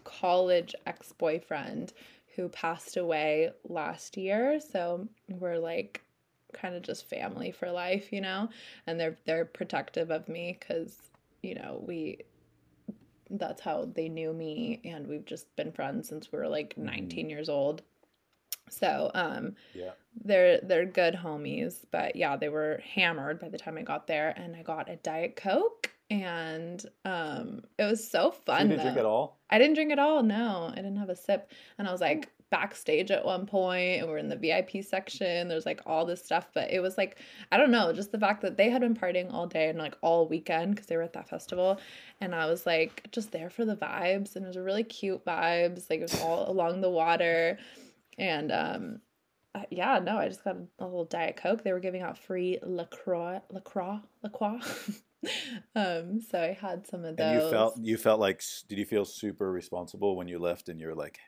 [0.04, 1.92] college ex boyfriend
[2.40, 4.60] who passed away last year.
[4.60, 6.02] So we're like
[6.54, 8.48] kind of just family for life, you know,
[8.86, 10.96] and they're they're protective of me because
[11.42, 12.18] you know we
[13.30, 17.30] that's how they knew me and we've just been friends since we were like 19
[17.30, 17.82] years old
[18.68, 19.92] so um Yeah.
[20.24, 24.34] they're they're good homies but yeah they were hammered by the time i got there
[24.36, 28.82] and i got a diet coke and um it was so So fun you didn't
[28.82, 29.40] drink at all?
[29.50, 30.22] I didn't drink at all.
[30.22, 31.50] No, I didn't have a sip.
[31.78, 35.48] And I was like backstage at one point, and we're in the VIP section.
[35.48, 37.18] There's like all this stuff, but it was like
[37.52, 39.96] I don't know, just the fact that they had been partying all day and like
[40.02, 41.80] all weekend because they were at that festival,
[42.20, 45.88] and I was like just there for the vibes, and it was really cute vibes.
[45.90, 47.58] Like it was all along the water,
[48.18, 49.00] and um.
[49.54, 51.62] uh, yeah, no, I just got a little Diet Coke.
[51.64, 54.60] They were giving out free LaCroix, LaCroix, LaCroix.
[55.74, 57.26] um, so I had some of those.
[57.26, 60.80] And you felt you felt like did you feel super responsible when you left and
[60.80, 61.18] you're like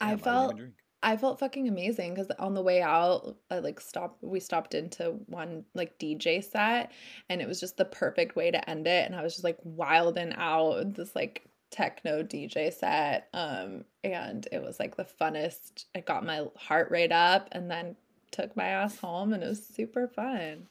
[0.00, 4.22] I felt drink." I felt fucking amazing because on the way out, I like stopped.
[4.22, 6.92] We stopped into one like DJ set,
[7.28, 9.06] and it was just the perfect way to end it.
[9.06, 14.62] And I was just like wilding out this like techno DJ set, um, and it
[14.62, 15.86] was like the funnest.
[15.96, 17.96] I got my heart rate up, and then
[18.30, 20.68] took my ass home, and it was super fun.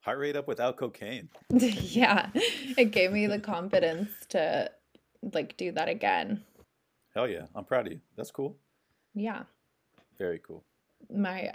[0.00, 1.28] Heart rate up without cocaine.
[1.50, 4.70] yeah, it gave me the confidence to
[5.32, 6.42] like do that again.
[7.14, 7.46] Hell yeah.
[7.54, 8.00] I'm proud of you.
[8.16, 8.56] That's cool.
[9.14, 9.42] Yeah.
[10.18, 10.64] Very cool.
[11.10, 11.52] my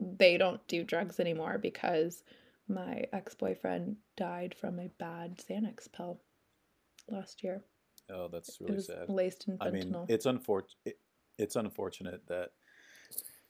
[0.00, 2.22] they don't do drugs anymore because
[2.68, 6.20] my ex-boyfriend died from a bad Xanax pill
[7.08, 7.62] last year.
[8.10, 9.08] Oh, that's it really sad.
[9.08, 10.98] laced in I mean, it's unfortunate.
[11.38, 12.50] It's unfortunate that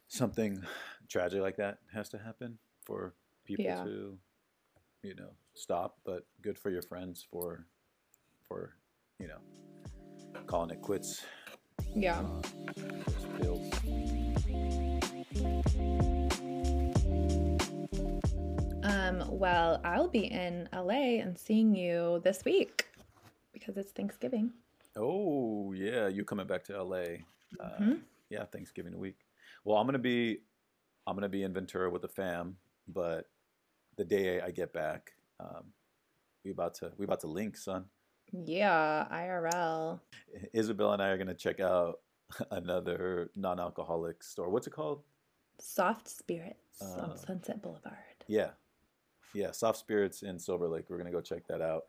[0.09, 0.63] something
[1.09, 3.85] tragic like that has to happen for people Yeah.
[3.85, 4.19] to,
[5.07, 5.99] you know, stop.
[6.05, 7.65] But good for your friends for,
[8.49, 8.75] for,
[9.21, 9.39] you know,
[10.47, 11.25] calling it quits.
[11.95, 12.23] yeah.
[13.41, 13.73] pills.
[18.83, 22.87] Um well, I'll be in LA and seeing you this week
[23.53, 24.53] because it's Thanksgiving.
[24.97, 26.97] Oh yeah, you coming back to LA?
[26.97, 27.93] Mm-hmm.
[27.93, 27.95] Uh,
[28.31, 29.19] yeah, Thanksgiving week.
[29.65, 30.39] Well, I'm gonna be
[31.07, 32.57] I'm gonna be in Ventura with the fam,
[32.89, 33.27] but
[33.97, 35.65] the day I get back, um,
[36.45, 37.85] we about to we about to link, son.
[38.33, 40.01] Yeah, IRL.
[40.53, 42.01] Isabel and I are gonna check out
[42.51, 44.51] another non-alcoholic store.
[44.51, 45.03] What's it called?
[45.59, 47.97] Soft Spirits uh, on Sunset Boulevard.
[48.27, 48.51] Yeah,
[49.35, 50.87] yeah, Soft Spirits in Silver Lake.
[50.89, 51.85] We're gonna go check that out.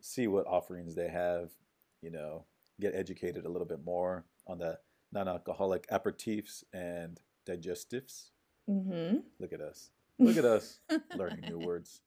[0.00, 1.50] See what offerings they have.
[2.02, 2.44] You know,
[2.80, 4.78] get educated a little bit more on the
[5.12, 8.30] non-alcoholic aperitifs and digestives.
[8.68, 9.18] Mm-hmm.
[9.38, 9.90] Look at us.
[10.18, 10.80] Look at us
[11.16, 12.00] learning new words.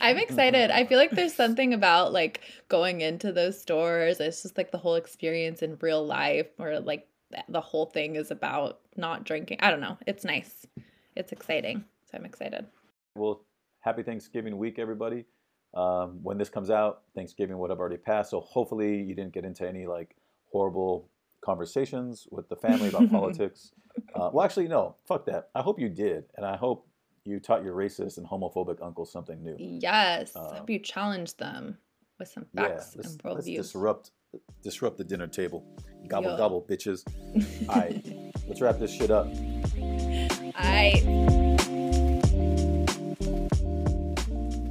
[0.00, 0.70] I'm excited.
[0.70, 4.20] I feel like there's something about like going into those stores.
[4.20, 7.08] It's just like the whole experience in real life, or like
[7.48, 9.58] the whole thing is about not drinking.
[9.60, 9.98] I don't know.
[10.06, 10.66] It's nice.
[11.16, 11.84] It's exciting.
[12.10, 12.66] So I'm excited.
[13.16, 13.44] Well,
[13.80, 15.24] happy Thanksgiving week, everybody.
[15.74, 18.30] Um, when this comes out, Thanksgiving would have already passed.
[18.30, 20.14] So hopefully you didn't get into any like
[20.52, 21.08] horrible
[21.44, 23.72] conversations with the family about politics.
[24.14, 24.96] Uh, well, actually, no.
[25.06, 25.48] Fuck that.
[25.54, 26.86] I hope you did, and I hope
[27.24, 29.56] you taught your racist and homophobic uncle something new.
[29.58, 30.32] Yes.
[30.36, 31.78] Um, hope you challenged them
[32.18, 33.34] with some facts yeah, and worldviews.
[33.34, 34.10] Let's disrupt
[34.62, 35.64] disrupt the dinner table.
[36.06, 36.36] Gobble Yo.
[36.36, 37.04] gobble, bitches.
[37.68, 38.04] All right,
[38.48, 39.26] let's wrap this shit up.
[40.56, 41.02] I.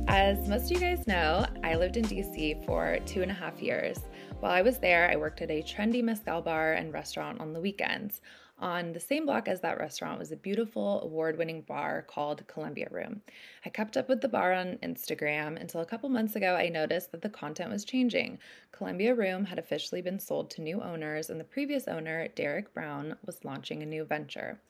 [0.08, 3.62] As most of you guys know, I lived in DC for two and a half
[3.62, 3.98] years.
[4.42, 7.60] While I was there, I worked at a trendy mezcal bar and restaurant on the
[7.60, 8.22] weekends.
[8.60, 12.88] On the same block as that restaurant was a beautiful award winning bar called Columbia
[12.92, 13.22] Room.
[13.66, 17.12] I kept up with the bar on Instagram until a couple months ago I noticed
[17.12, 18.38] that the content was changing.
[18.72, 23.16] Columbia Room had officially been sold to new owners, and the previous owner, Derek Brown,
[23.26, 24.62] was launching a new venture.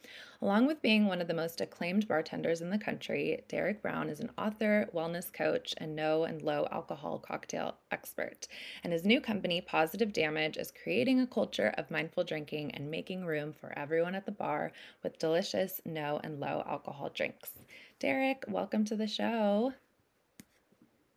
[0.43, 4.19] Along with being one of the most acclaimed bartenders in the country, Derek Brown is
[4.19, 8.49] an author, wellness coach, and no and low alcohol cocktail expert.
[8.83, 13.25] And his new company, Positive Damage, is creating a culture of mindful drinking and making
[13.25, 17.51] room for everyone at the bar with delicious no and low alcohol drinks.
[17.99, 19.71] Derek, welcome to the show.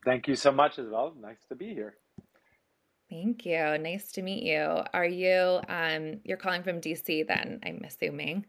[0.05, 1.15] Thank you so much, Isabel.
[1.21, 1.97] Nice to be here.
[3.11, 3.77] Thank you.
[3.79, 4.83] Nice to meet you.
[4.95, 8.47] Are you um you're calling from DC then, I'm assuming.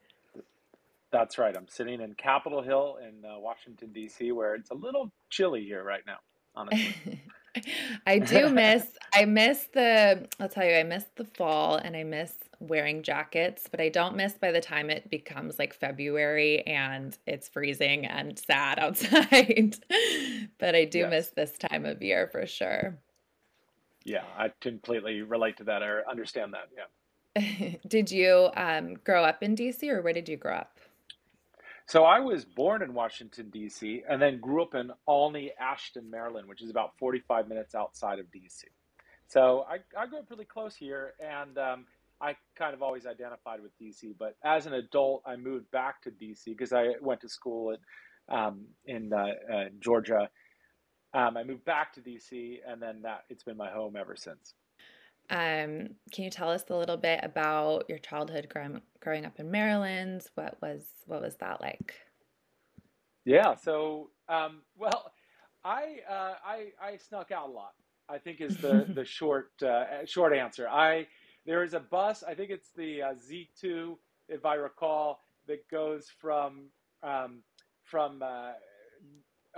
[1.18, 1.58] That's right.
[1.58, 5.84] I'm sitting in Capitol Hill in uh, Washington D.C., where it's a little chilly here
[5.84, 6.18] right now.
[6.54, 7.24] Honestly,
[8.08, 8.86] I do miss.
[9.16, 10.28] I miss the.
[10.40, 14.16] I'll tell you, I miss the fall, and I miss wearing jackets, but I don't
[14.16, 19.76] miss by the time it becomes like February and it's freezing and sad outside.
[20.60, 21.10] but I do yes.
[21.10, 23.00] miss this time of year for sure.
[24.04, 26.70] Yeah, I completely relate to that or understand that.
[26.76, 27.74] Yeah.
[27.88, 30.77] did you um, grow up in DC or where did you grow up?
[31.88, 34.04] So I was born in Washington D.C.
[34.10, 38.30] and then grew up in Olney, Ashton, Maryland, which is about 45 minutes outside of
[38.30, 38.68] D.C.
[39.28, 41.86] So I, I grew up really close here, and um,
[42.20, 44.16] I kind of always identified with DC.
[44.20, 48.36] But as an adult, I moved back to DC because I went to school at,
[48.36, 50.30] um, in uh, uh, Georgia.
[51.14, 54.56] Um, I moved back to DC, and then that it's been my home ever since.
[55.30, 59.52] Um, can you tell us a little bit about your childhood growing, growing up in
[59.52, 60.24] Maryland?
[60.36, 61.94] What was what was that like?
[63.26, 65.12] Yeah, so um, well,
[65.64, 67.74] I, uh, I I snuck out a lot.
[68.10, 70.70] I think is the the short uh, short answer.
[70.70, 71.08] I
[71.46, 72.24] there is a bus.
[72.24, 73.96] I think it's the uh, Z2,
[74.30, 76.70] if I recall, that goes from
[77.04, 77.42] um,
[77.84, 78.52] from uh,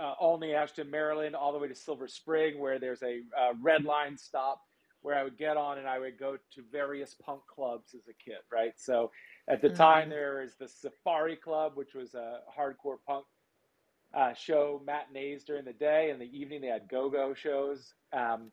[0.00, 3.84] uh, Olney, Ashton, Maryland, all the way to Silver Spring, where there's a uh, red
[3.84, 4.62] line stop
[5.02, 8.14] where I would get on and I would go to various punk clubs as a
[8.24, 8.72] kid, right?
[8.76, 9.10] So
[9.48, 9.76] at the mm-hmm.
[9.76, 13.24] time, there was the Safari Club, which was a hardcore punk
[14.14, 16.10] uh, show matinees during the day.
[16.10, 17.94] In the evening, they had go go shows.
[18.12, 18.50] Um,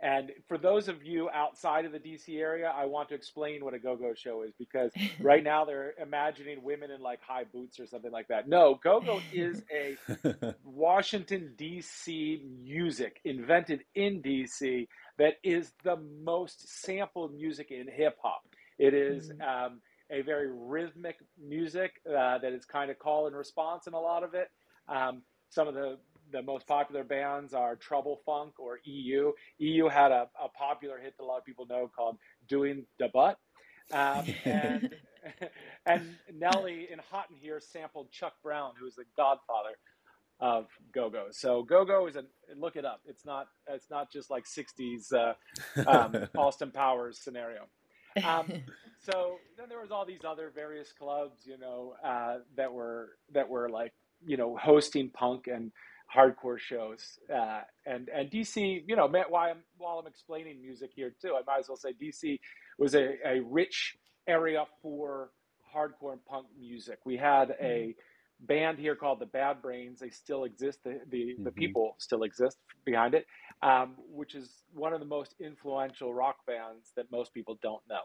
[0.00, 3.72] and for those of you outside of the DC area, I want to explain what
[3.72, 7.80] a go go show is because right now they're imagining women in like high boots
[7.80, 8.48] or something like that.
[8.48, 9.96] No, go go is a
[10.64, 14.86] Washington, DC music invented in DC
[15.18, 18.42] that is the most sampled music in hip hop.
[18.78, 19.40] It is, mm-hmm.
[19.40, 19.80] um,
[20.10, 24.22] a very rhythmic music uh, that is kind of call and response in a lot
[24.22, 24.50] of it.
[24.88, 25.98] Um, some of the
[26.32, 29.32] the most popular bands are Trouble Funk or EU.
[29.58, 32.16] EU had a, a popular hit that a lot of people know called
[32.48, 33.38] "Doing the Butt,"
[33.92, 34.94] um, and
[35.86, 39.76] and Nelly in Hot in Here sampled Chuck Brown, who is the godfather
[40.40, 41.26] of go go.
[41.30, 42.24] So go go is a
[42.56, 43.00] look it up.
[43.06, 47.66] It's not it's not just like '60s uh, um, Austin Powers scenario.
[48.24, 48.50] Um,
[48.98, 53.48] so then there was all these other various clubs, you know, uh, that were that
[53.48, 53.92] were like
[54.24, 55.72] you know hosting punk and
[56.14, 57.18] hardcore shows.
[57.32, 61.42] Uh, and and DC, you know, while I'm while I'm explaining music here too, I
[61.46, 62.38] might as well say DC
[62.78, 63.96] was a, a rich
[64.26, 65.30] area for
[65.74, 66.98] hardcore and punk music.
[67.04, 68.46] We had a mm-hmm.
[68.46, 70.00] band here called the Bad Brains.
[70.00, 70.80] They still exist.
[70.84, 71.44] The the, mm-hmm.
[71.44, 73.26] the people still exist behind it,
[73.62, 78.02] um, which is one of the most influential rock bands that most people don't know.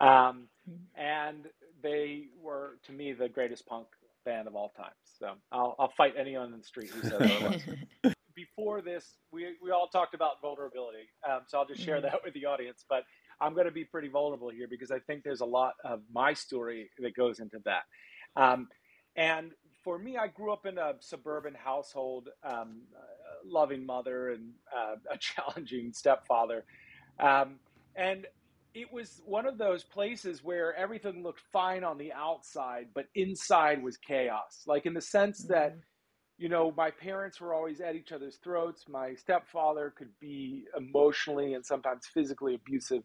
[0.00, 1.00] Um, mm-hmm.
[1.00, 1.46] and
[1.82, 3.86] they were, to me, the greatest punk
[4.24, 4.92] band of all time.
[5.22, 7.62] So I'll, I'll fight anyone in the street who says otherwise.
[8.34, 11.08] Before this, we, we all talked about vulnerability.
[11.28, 12.06] Um, so I'll just share mm-hmm.
[12.06, 12.84] that with the audience.
[12.88, 13.04] But
[13.40, 16.32] I'm going to be pretty vulnerable here because I think there's a lot of my
[16.34, 17.82] story that goes into that.
[18.34, 18.66] Um,
[19.14, 19.52] and
[19.84, 22.80] for me, I grew up in a suburban household, um,
[23.46, 26.64] loving mother and uh, a challenging stepfather.
[27.20, 27.60] Um,
[27.94, 28.26] and
[28.74, 33.82] it was one of those places where everything looked fine on the outside, but inside
[33.82, 34.62] was chaos.
[34.66, 35.52] Like in the sense mm-hmm.
[35.52, 35.76] that,
[36.38, 38.84] you know, my parents were always at each other's throats.
[38.88, 43.02] My stepfather could be emotionally and sometimes physically abusive.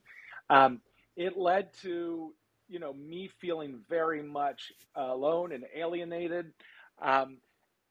[0.50, 0.82] Um,
[1.16, 2.34] it led to,
[2.68, 6.54] you know, me feeling very much alone and alienated.
[7.02, 7.38] Um,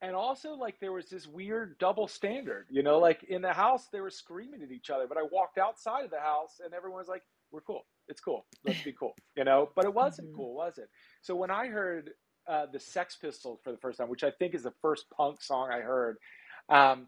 [0.03, 3.89] and also like there was this weird double standard you know like in the house
[3.91, 6.99] they were screaming at each other but i walked outside of the house and everyone
[6.99, 7.22] was like
[7.53, 7.87] we're cool.
[8.09, 8.47] It's cool.
[8.65, 9.15] Let's be cool.
[9.37, 10.37] You know, but it wasn't mm-hmm.
[10.37, 10.89] cool, was it?
[11.23, 12.11] So when I heard
[12.47, 15.43] uh, the Sex Pistols for the first time, which I think is the first punk
[15.43, 16.19] song I heard,
[16.69, 17.07] um,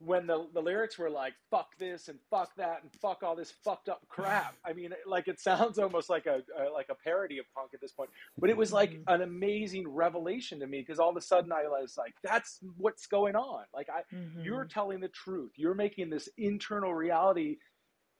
[0.00, 3.52] when the, the lyrics were like "fuck this" and "fuck that" and "fuck all this
[3.64, 7.38] fucked up crap," I mean, like it sounds almost like a, a like a parody
[7.38, 9.12] of punk at this point, but it was like mm-hmm.
[9.12, 13.06] an amazing revelation to me because all of a sudden I was like, "That's what's
[13.06, 14.42] going on." Like I, mm-hmm.
[14.42, 15.52] you're telling the truth.
[15.56, 17.56] You're making this internal reality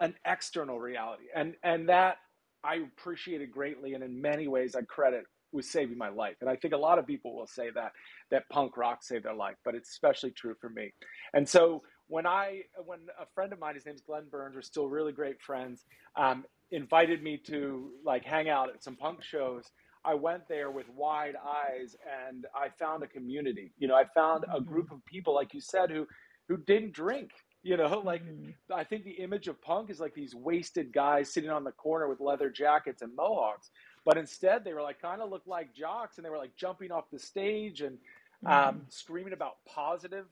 [0.00, 1.24] an external reality.
[1.34, 2.18] And and that
[2.64, 6.36] I appreciated greatly and in many ways I credit with saving my life.
[6.40, 7.92] And I think a lot of people will say that
[8.30, 10.92] that punk rock saved their life, but it's especially true for me.
[11.32, 14.88] And so when I when a friend of mine, his name's Glenn Burns, we're still
[14.88, 15.84] really great friends,
[16.16, 19.64] um, invited me to like hang out at some punk shows.
[20.04, 21.96] I went there with wide eyes
[22.28, 23.72] and I found a community.
[23.78, 26.06] You know, I found a group of people, like you said, who
[26.48, 27.30] who didn't drink
[27.68, 28.50] you know, like mm-hmm.
[28.74, 32.08] I think the image of punk is like these wasted guys sitting on the corner
[32.08, 33.70] with leather jackets and mohawks.
[34.04, 36.90] But instead, they were like kind of looked like jocks, and they were like jumping
[36.90, 37.98] off the stage and
[38.46, 38.78] um, mm-hmm.
[38.88, 40.24] screaming about positive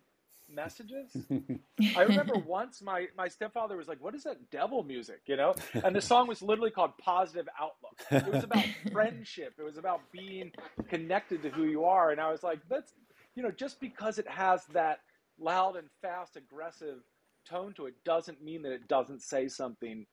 [0.48, 1.14] messages.
[1.96, 5.54] I remember once my my stepfather was like, "What is that devil music?" You know,
[5.74, 9.54] and the song was literally called "Positive Outlook." It was about friendship.
[9.58, 10.52] It was about being
[10.88, 12.12] connected to who you are.
[12.12, 12.92] And I was like, "That's
[13.34, 15.00] you know, just because it has that
[15.38, 17.00] loud and fast, aggressive."
[17.48, 20.06] Tone to it doesn't mean that it doesn't say something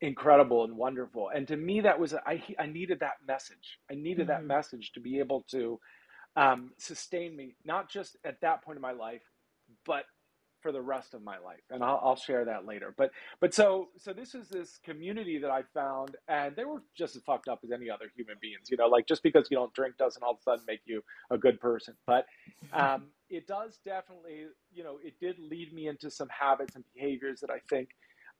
[0.00, 1.30] incredible and wonderful.
[1.34, 3.78] And to me, that was I, I needed that message.
[3.90, 4.28] I needed mm-hmm.
[4.28, 5.80] that message to be able to
[6.36, 9.22] um, sustain me, not just at that point in my life,
[9.84, 10.04] but
[10.60, 11.62] for the rest of my life.
[11.70, 12.94] And I'll, I'll share that later.
[12.96, 13.10] But
[13.40, 17.22] but so so this is this community that I found, and they were just as
[17.22, 18.68] fucked up as any other human beings.
[18.70, 21.02] You know, like just because you don't drink doesn't all of a sudden make you
[21.30, 21.94] a good person.
[22.06, 22.26] But
[22.72, 27.40] um, it does definitely, you know, it did lead me into some habits and behaviors
[27.40, 27.90] that I think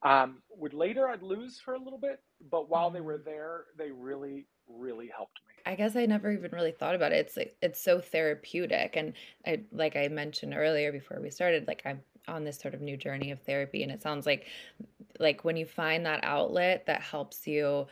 [0.03, 2.21] um, would later I'd lose for a little bit,
[2.51, 3.31] but while they were mm-hmm.
[3.31, 5.55] there, they really, really helped me.
[5.65, 7.27] I guess I never even really thought about it.
[7.27, 9.15] It's like it's so therapeutic, and
[9.47, 12.97] I like I mentioned earlier before we started, like I'm on this sort of new
[12.97, 14.47] journey of therapy, and it sounds like
[15.19, 17.89] like when you find that outlet that helps you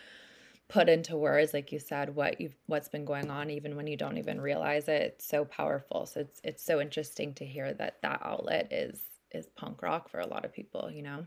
[0.69, 3.97] put into words like you said what you've what's been going on even when you
[3.97, 7.97] don't even realize it it's so powerful so it's it's so interesting to hear that
[8.03, 9.01] that outlet is
[9.33, 11.27] is punk rock for a lot of people you know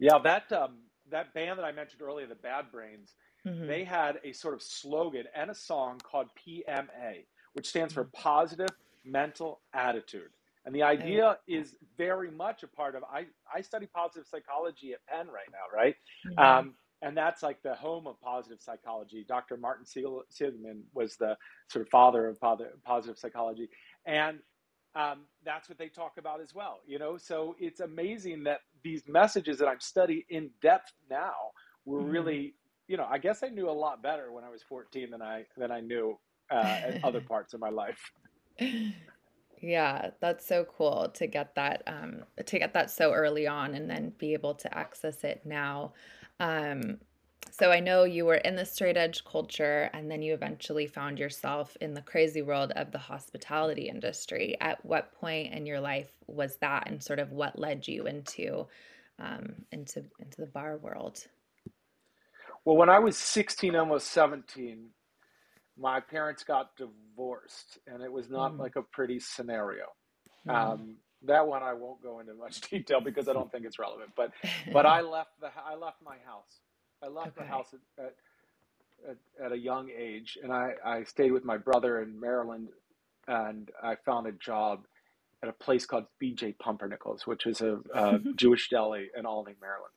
[0.00, 0.78] yeah that um
[1.10, 3.14] that band that i mentioned earlier the bad brains
[3.46, 3.66] mm-hmm.
[3.66, 8.22] they had a sort of slogan and a song called pma which stands for mm-hmm.
[8.22, 8.70] positive
[9.04, 10.30] mental attitude
[10.66, 15.06] and the idea is very much a part of i i study positive psychology at
[15.06, 15.94] penn right now right
[16.26, 16.38] mm-hmm.
[16.38, 19.24] um, and that's like the home of positive psychology.
[19.26, 19.56] Dr.
[19.56, 21.36] Martin Seligman was the
[21.68, 22.38] sort of father of
[22.84, 23.68] positive psychology,
[24.06, 24.38] and
[24.94, 26.80] um, that's what they talk about as well.
[26.86, 31.34] You know, so it's amazing that these messages that I'm studying in depth now
[31.84, 32.10] were mm-hmm.
[32.10, 32.54] really,
[32.88, 35.44] you know, I guess I knew a lot better when I was 14 than I
[35.56, 36.18] than I knew
[36.50, 38.12] uh, at other parts of my life.
[39.60, 43.90] Yeah, that's so cool to get that um, to get that so early on, and
[43.90, 45.92] then be able to access it now.
[46.40, 46.98] Um,
[47.50, 51.18] so I know you were in the straight edge culture and then you eventually found
[51.18, 54.56] yourself in the crazy world of the hospitality industry.
[54.60, 58.66] At what point in your life was that and sort of what led you into
[59.18, 61.26] um, into into the bar world?
[62.64, 64.90] Well, when I was 16, almost 17,
[65.76, 68.58] my parents got divorced and it was not mm.
[68.58, 69.86] like a pretty scenario.
[70.46, 70.54] Mm.
[70.54, 74.10] Um, that one I won't go into much detail because I don't think it's relevant.
[74.16, 74.32] But
[74.72, 76.60] but I left the I left my house.
[77.02, 77.42] I left okay.
[77.42, 78.14] the house at, at
[79.44, 82.68] at, a young age, and I, I stayed with my brother in Maryland,
[83.26, 84.86] and I found a job
[85.42, 89.92] at a place called BJ Pumpernickel's, which is a, a Jewish deli in Olney, Maryland.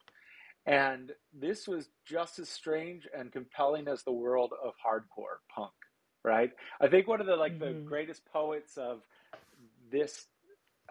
[0.65, 5.72] And this was just as strange and compelling as the world of hardcore punk,
[6.24, 6.51] right?
[6.80, 7.80] I think one of the like mm-hmm.
[7.80, 9.01] the greatest poets of
[9.91, 10.28] this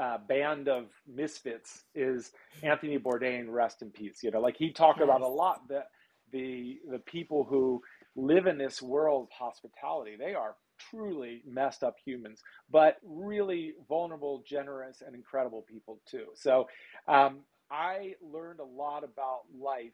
[0.00, 2.32] uh, band of misfits is
[2.62, 4.22] Anthony Bourdain, rest in peace.
[4.22, 5.04] You know, like he talked yes.
[5.04, 5.84] about a lot the
[6.32, 7.82] the the people who
[8.16, 10.16] live in this world of hospitality.
[10.18, 10.56] They are
[10.90, 16.26] truly messed up humans, but really vulnerable, generous, and incredible people too.
[16.34, 16.66] So
[17.06, 17.40] um,
[17.70, 19.92] I learned a lot about life,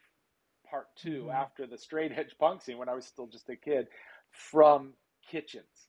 [0.71, 1.31] part 2 mm-hmm.
[1.31, 3.89] after the straight edge punk scene when I was still just a kid,
[4.31, 4.93] from
[5.29, 5.89] kitchens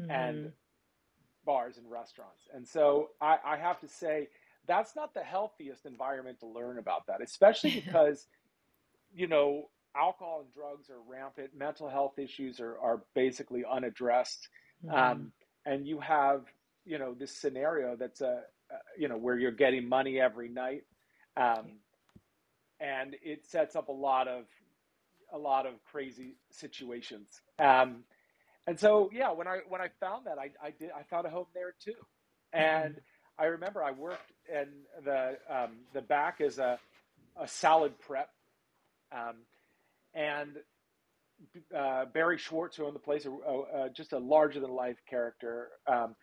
[0.00, 0.10] mm-hmm.
[0.10, 0.52] and
[1.48, 2.46] bars and restaurants.
[2.54, 4.28] And so I, I have to say,
[4.66, 8.26] that's not the healthiest environment to learn about that, especially because,
[9.14, 14.50] you know, alcohol and drugs are rampant, mental health issues are, are basically unaddressed.
[14.84, 14.94] Mm-hmm.
[14.94, 15.32] Um,
[15.64, 16.42] and you have,
[16.84, 20.84] you know, this scenario that's a, uh, you know, where you're getting money every night.
[21.34, 21.78] Um,
[22.78, 24.44] and it sets up a lot of,
[25.32, 27.40] a lot of crazy situations.
[27.58, 28.04] Um,
[28.68, 31.30] and so, yeah, when I, when I found that, I, I did, I found a
[31.30, 31.94] home there too.
[32.52, 32.96] And.
[33.40, 34.66] I remember I worked in
[35.04, 36.78] the, um, the back as a,
[37.40, 38.30] a salad prep.
[39.12, 39.36] Um,
[40.14, 40.56] and
[41.76, 45.68] uh, Barry Schwartz, who owned the place, uh, uh, just a larger than life character.
[45.86, 46.16] Um,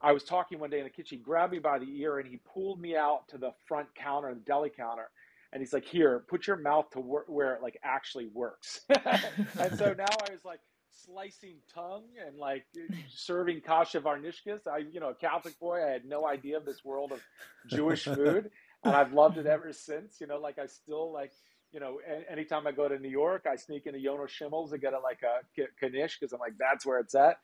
[0.00, 1.18] I was talking one day in the kitchen.
[1.18, 4.32] He grabbed me by the ear and he pulled me out to the front counter,
[4.34, 5.10] the deli counter,
[5.52, 9.76] and he's like, "Here, put your mouth to wor- where it like actually works." and
[9.76, 10.60] so now I was like
[11.04, 12.64] slicing tongue and like
[13.08, 14.66] serving kasha varnishkas.
[14.66, 17.20] I, you know, a Catholic boy, I had no idea of this world of
[17.68, 18.50] Jewish food,
[18.84, 20.20] and I've loved it ever since.
[20.20, 21.32] You know, like I still like
[21.72, 21.98] you know,
[22.30, 25.20] anytime I go to New York, I sneak into Yonah Schimmel's to get a, like
[25.22, 27.36] a knish because I'm like, that's where it's at.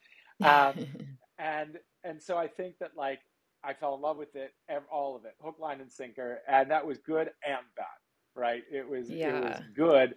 [0.42, 0.86] Um,
[1.38, 3.20] and and so I think that like
[3.62, 4.52] I fell in love with it,
[4.90, 7.86] all of it, hook, line, and sinker, and that was good and bad,
[8.34, 8.62] right?
[8.70, 9.36] It was yeah.
[9.36, 10.14] it was good.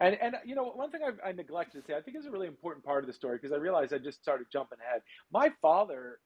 [0.00, 2.30] And and you know one thing I, I neglected to say I think is a
[2.30, 5.02] really important part of the story because I realized I just started jumping ahead.
[5.32, 6.20] My father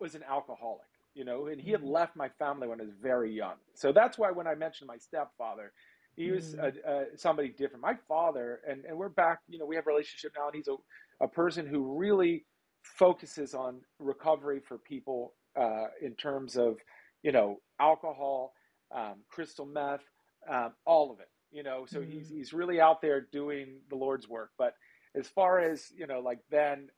[0.00, 1.90] was an alcoholic, you know, and he had mm-hmm.
[1.90, 3.56] left my family when I was very young.
[3.74, 5.72] So that's why when I mentioned my stepfather,
[6.18, 6.74] he was mm.
[6.84, 7.82] a, somebody different.
[7.82, 10.68] My father, and, and we're back, you know, we have a relationship now, and he's
[10.68, 10.76] a,
[11.24, 12.44] a person who really
[12.82, 16.78] focuses on recovery for people uh, in terms of,
[17.22, 18.52] you know, alcohol,
[18.94, 20.02] um, crystal meth,
[20.50, 22.10] um, all of it, you know, so mm.
[22.10, 24.50] he's, he's really out there doing the Lord's work.
[24.58, 24.74] But
[25.14, 26.88] as far as, you know, like then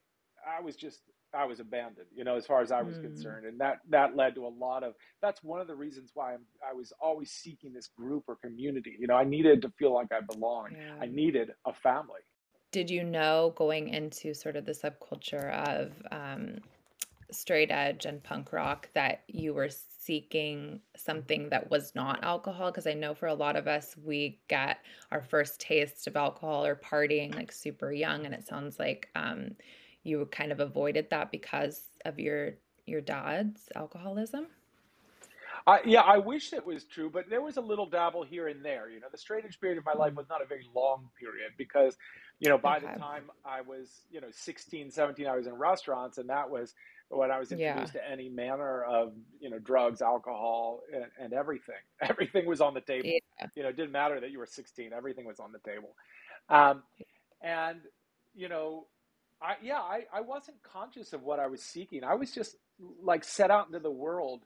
[0.47, 1.01] I was just
[1.33, 3.03] I was abandoned, you know, as far as I was mm.
[3.03, 4.95] concerned, and that that led to a lot of.
[5.23, 8.97] That's one of the reasons why I'm, I was always seeking this group or community.
[8.99, 10.77] You know, I needed to feel like I belonged.
[10.77, 10.95] Yeah.
[11.01, 12.21] I needed a family.
[12.73, 16.59] Did you know going into sort of the subculture of um,
[17.33, 22.71] straight edge and punk rock that you were seeking something that was not alcohol?
[22.71, 24.79] Because I know for a lot of us, we get
[25.13, 29.09] our first taste of alcohol or partying like super young, and it sounds like.
[29.15, 29.53] Um,
[30.03, 32.55] you kind of avoided that because of your
[32.87, 34.47] your dad's alcoholism?
[35.67, 38.65] I, yeah, I wish it was true, but there was a little dabble here and
[38.65, 38.89] there.
[38.89, 40.17] You know, the straight edge period of my life mm.
[40.17, 41.99] was not a very long period because,
[42.39, 42.87] you know, by okay.
[42.93, 46.75] the time I was, you know, 16, 17, I was in restaurants and that was
[47.11, 48.01] when I was introduced yeah.
[48.01, 51.75] to any manner of, you know, drugs, alcohol, and, and everything.
[52.01, 53.09] Everything was on the table.
[53.09, 53.47] Yeah.
[53.57, 55.91] You know, it didn't matter that you were 16, everything was on the table.
[56.49, 56.83] Um,
[57.43, 57.81] and,
[58.35, 58.87] you know,
[59.43, 62.05] I, yeah, I, I wasn't conscious of what I was seeking.
[62.05, 62.57] I was just
[63.03, 64.43] like set out into the world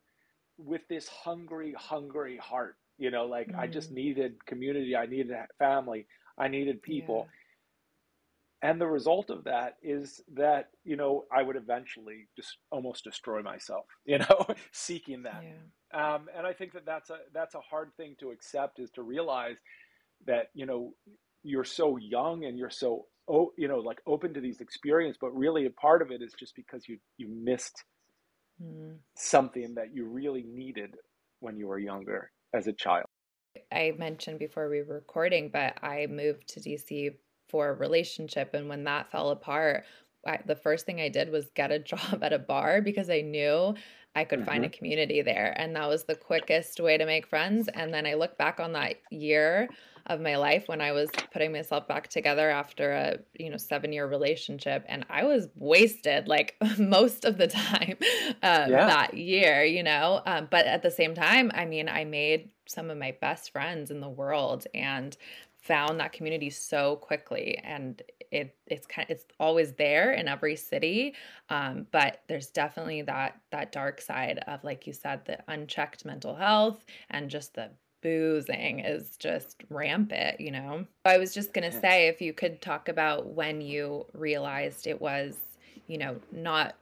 [0.56, 2.76] with this hungry, hungry heart.
[2.96, 3.58] You know, like mm.
[3.58, 3.96] I just mm.
[3.96, 4.96] needed community.
[4.96, 6.06] I needed family.
[6.38, 7.26] I needed people.
[7.26, 7.43] Yeah.
[8.64, 13.42] And the result of that is that, you know, I would eventually just almost destroy
[13.42, 15.44] myself, you know, seeking that.
[15.44, 16.14] Yeah.
[16.14, 19.02] Um, and I think that that's a, that's a hard thing to accept is to
[19.02, 19.58] realize
[20.26, 20.94] that, you know,
[21.42, 25.36] you're so young and you're so oh, you know, like open to these experiences, but
[25.36, 27.84] really a part of it is just because you you missed
[28.62, 28.96] mm.
[29.14, 30.94] something that you really needed
[31.40, 33.06] when you were younger as a child.
[33.70, 37.14] I mentioned before we were recording, but I moved to DC
[37.49, 39.84] for a relationship, and when that fell apart,
[40.26, 43.20] I, the first thing I did was get a job at a bar because I
[43.20, 43.74] knew
[44.16, 44.49] I could mm-hmm.
[44.49, 44.76] find a mm-hmm.
[44.76, 45.55] community there.
[45.57, 47.68] And that was the quickest way to make friends.
[47.68, 49.68] And then I look back on that year
[50.07, 53.92] of my life when I was putting myself back together after a, you know, seven
[53.92, 54.84] year relationship.
[54.86, 57.97] And I was wasted like most of the time
[58.42, 58.86] um, yeah.
[58.86, 60.20] that year, you know.
[60.26, 63.90] Um, but at the same time, I mean, I made some of my best friends
[63.90, 65.16] in the world and
[65.64, 67.58] found that community so quickly.
[67.64, 68.02] And
[68.34, 71.14] it it's kind of, it's always there in every city
[71.48, 76.34] um, but there's definitely that that dark side of like you said the unchecked mental
[76.34, 77.70] health and just the
[78.02, 82.60] boozing is just rampant you know i was just going to say if you could
[82.60, 85.36] talk about when you realized it was
[85.86, 86.74] you know not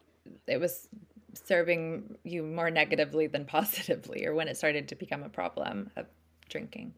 [0.49, 0.89] it was
[1.35, 6.07] serving you more negatively than positively or when it started to become a problem of
[6.49, 6.93] drinking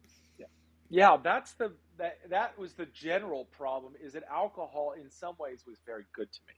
[0.89, 5.63] yeah, that's the that that was the general problem is that alcohol in some ways
[5.67, 6.53] was very good to me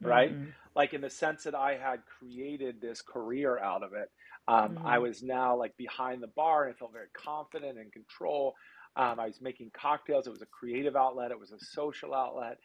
[0.00, 0.50] right mm-hmm.
[0.74, 4.10] like in the sense that i had created this career out of it
[4.48, 4.86] um, mm-hmm.
[4.86, 8.54] i was now like behind the bar and i felt very confident and control
[8.96, 12.58] um, i was making cocktails it was a creative outlet it was a social outlet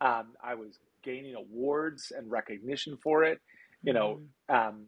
[0.00, 3.38] um, i was gaining awards and recognition for it
[3.82, 4.68] you know mm-hmm.
[4.68, 4.86] um,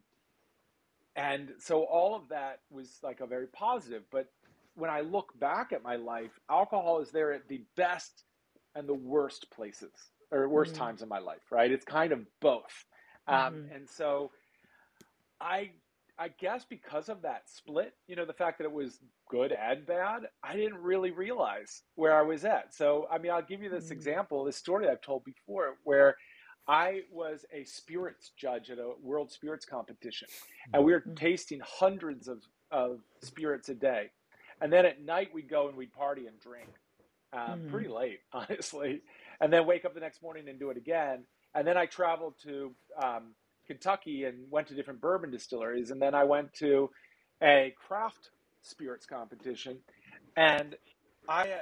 [1.17, 4.27] and so all of that was like a very positive but
[4.81, 8.25] when i look back at my life alcohol is there at the best
[8.75, 9.93] and the worst places
[10.31, 10.85] or worst mm-hmm.
[10.85, 12.85] times in my life right it's kind of both
[13.27, 13.75] um, mm-hmm.
[13.75, 14.31] and so
[15.41, 15.71] i
[16.19, 19.87] i guess because of that split you know the fact that it was good and
[19.87, 23.71] bad i didn't really realize where i was at so i mean i'll give you
[23.71, 23.95] this mm-hmm.
[23.95, 26.17] example this story i've told before where
[26.69, 30.29] I was a spirits judge at a world spirits competition,
[30.73, 31.15] and we were mm-hmm.
[31.15, 34.11] tasting hundreds of, of spirits a day.
[34.61, 36.69] And then at night, we'd go and we'd party and drink
[37.33, 37.71] uh, mm.
[37.71, 39.03] pretty late, honestly,
[39.41, 41.25] and then wake up the next morning and do it again.
[41.55, 43.35] And then I traveled to um,
[43.67, 45.91] Kentucky and went to different bourbon distilleries.
[45.91, 46.91] And then I went to
[47.43, 48.31] a craft
[48.63, 49.79] spirits competition.
[50.37, 50.77] And
[51.29, 51.61] I,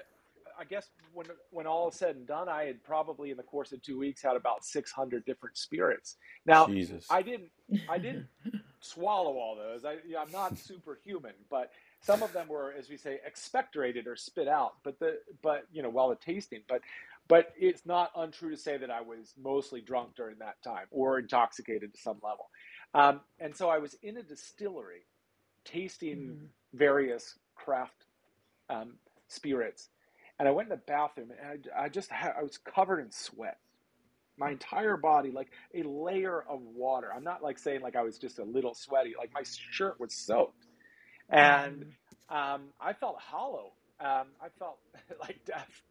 [0.58, 3.72] I guess when when all is said and done, I had probably in the course
[3.72, 6.16] of two weeks had about six hundred different spirits.
[6.46, 7.06] Now, Jesus.
[7.10, 7.50] I didn't
[7.88, 8.26] I didn't
[8.80, 9.84] swallow all those.
[9.84, 11.70] I, you know, I'm not superhuman, but
[12.00, 14.74] some of them were, as we say, expectorated or spit out.
[14.84, 16.80] But the but you know while the tasting, but
[17.28, 21.18] but it's not untrue to say that I was mostly drunk during that time or
[21.18, 22.48] intoxicated to some level.
[22.94, 25.04] Um, and so I was in a distillery,
[25.64, 26.46] tasting mm.
[26.72, 28.06] various craft
[28.70, 28.94] um,
[29.28, 29.90] spirits
[30.38, 33.10] and I went in the bathroom and I, I just had, I was covered in
[33.10, 33.58] sweat.
[34.36, 37.12] My entire body, like a layer of water.
[37.14, 39.14] I'm not like saying like I was just a little sweaty.
[39.18, 40.66] Like my shirt was soaked,
[41.28, 41.84] and
[42.30, 42.54] mm.
[42.54, 43.72] um, I felt hollow.
[44.00, 44.78] Um, I felt
[45.20, 45.82] like death.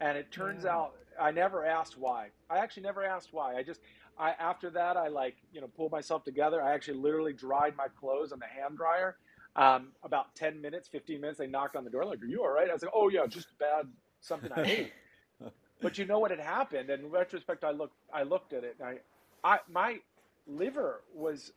[0.00, 0.74] And it turns yeah.
[0.74, 2.28] out I never asked why.
[2.48, 3.56] I actually never asked why.
[3.56, 3.80] I just
[4.18, 6.62] I after that I like you know pulled myself together.
[6.62, 9.16] I actually literally dried my clothes on the hand dryer
[9.58, 12.50] um, about 10 minutes, 15 minutes, they knocked on the door, like, Are you all
[12.50, 12.70] right?
[12.70, 13.86] I was like, Oh, yeah, just bad,
[14.20, 14.92] something I ate.
[15.82, 16.90] but you know what had happened?
[16.90, 19.98] And in retrospect, I looked, I looked at it and I, I my
[20.46, 21.52] liver was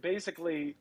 [0.00, 0.76] basically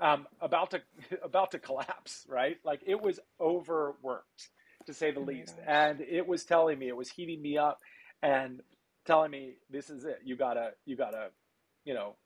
[0.00, 0.80] um, about to
[1.22, 2.56] about to collapse, right?
[2.64, 4.48] Like it was overworked,
[4.86, 7.80] to say the oh least, and it was telling me it was heating me up
[8.22, 8.60] and
[9.06, 10.20] telling me this is it.
[10.24, 11.28] You gotta you gotta,
[11.84, 12.16] you know.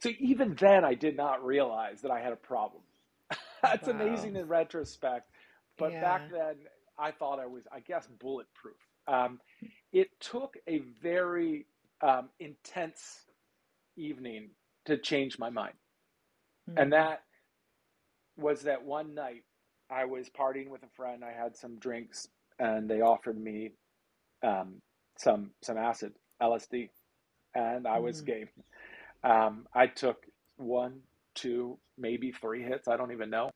[0.00, 2.82] So even then, I did not realize that I had a problem.
[3.62, 3.94] That's wow.
[3.94, 5.30] amazing in retrospect.
[5.78, 6.00] But yeah.
[6.00, 6.56] back then,
[6.98, 8.74] I thought I was, I guess, bulletproof.
[9.06, 9.40] Um,
[9.92, 11.66] it took a very
[12.00, 13.22] um, intense
[13.96, 14.50] evening
[14.86, 15.74] to change my mind.
[16.72, 16.82] Mm-hmm.
[16.82, 17.22] And that
[18.36, 19.44] was that one night
[19.90, 21.22] I was partying with a friend.
[21.24, 23.72] I had some drinks and they offered me
[24.42, 24.80] um,
[25.18, 26.88] some some acid, LSD,
[27.54, 28.26] and I was mm-hmm.
[28.26, 28.48] game.
[29.24, 30.24] Um, I took
[30.56, 31.00] one,
[31.34, 32.88] two, maybe three hits.
[32.88, 33.50] I don't even know.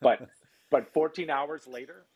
[0.00, 0.20] But
[0.70, 2.06] but 14 hours later,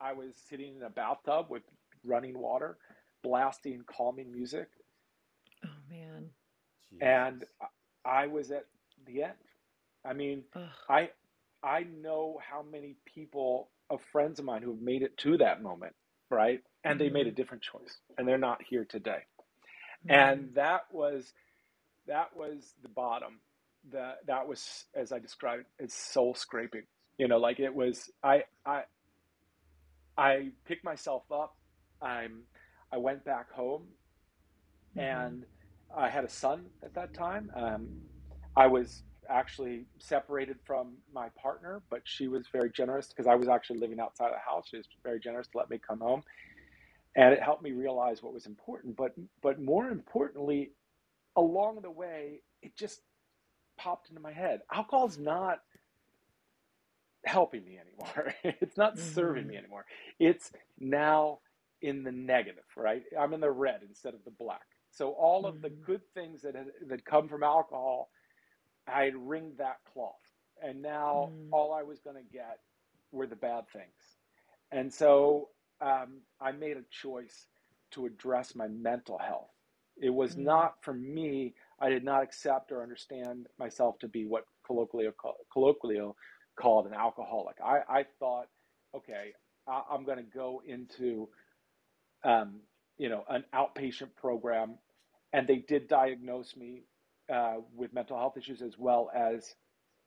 [0.00, 1.62] I was sitting in a bathtub with
[2.04, 2.76] running water,
[3.22, 4.68] blasting calming music.
[5.64, 6.30] Oh man.
[6.92, 7.06] Jeez.
[7.06, 7.44] And
[8.04, 8.64] I was at
[9.06, 9.34] the end.
[10.04, 10.62] I mean, Ugh.
[10.88, 11.10] I
[11.62, 15.62] I know how many people of friends of mine who have made it to that
[15.62, 15.94] moment,
[16.30, 16.60] right?
[16.84, 16.98] And mm-hmm.
[16.98, 17.36] they made a mm-hmm.
[17.36, 19.24] different choice and they're not here today.
[20.06, 20.10] Mm-hmm.
[20.10, 21.32] And that was
[22.06, 23.40] that was the bottom
[23.92, 26.84] that that was as I described it's soul scraping.
[27.18, 28.82] You know, like it was I I
[30.16, 31.56] I picked myself up.
[32.00, 32.42] I'm
[32.92, 33.82] I went back home
[34.96, 35.00] mm-hmm.
[35.00, 35.44] and
[35.94, 37.50] I had a son at that time.
[37.54, 37.88] Um,
[38.56, 43.48] I was actually separated from my partner, but she was very generous because I was
[43.48, 44.66] actually living outside of the house.
[44.70, 46.22] She was very generous to let me come home,
[47.16, 48.96] and it helped me realize what was important.
[48.96, 50.72] But but more importantly,
[51.36, 53.00] along the way, it just
[53.78, 54.60] popped into my head.
[54.72, 55.60] Alcohol's not
[57.24, 58.34] helping me anymore.
[58.60, 59.14] it's not mm-hmm.
[59.14, 59.86] serving me anymore.
[60.18, 61.38] It's now
[61.82, 63.02] in the negative, right?
[63.18, 64.66] I'm in the red instead of the black.
[64.90, 65.62] So all of mm-hmm.
[65.62, 66.54] the good things that
[66.88, 68.10] that come from alcohol,
[68.86, 70.14] I had wringed that cloth,
[70.62, 71.48] and now mm.
[71.52, 72.58] all I was going to get
[73.12, 74.18] were the bad things.
[74.72, 75.48] And so
[75.80, 77.46] um, I made a choice
[77.92, 79.50] to address my mental health.
[79.96, 80.44] It was Mm.
[80.44, 81.54] not for me.
[81.80, 85.08] I did not accept or understand myself to be what colloquially
[85.52, 86.00] colloquially
[86.56, 87.56] called an alcoholic.
[87.64, 88.48] I, I thought,
[88.94, 89.32] okay,
[89.66, 91.28] I, I'm going to go into,
[92.24, 92.60] um,
[92.98, 94.78] you know, an outpatient program,
[95.32, 96.84] and they did diagnose me
[97.32, 99.54] uh, with mental health issues as well as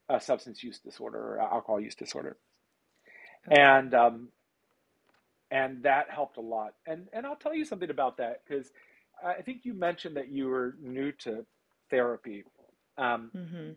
[0.09, 2.37] a substance use disorder or alcohol use disorder,
[3.47, 3.61] Okay.
[3.61, 4.29] and um,
[5.51, 6.73] and that helped a lot.
[6.87, 8.71] And and I'll tell you something about that because
[9.23, 11.45] I think you mentioned that you were new to
[11.89, 12.43] therapy.
[12.97, 13.71] Um, Mm-hmm.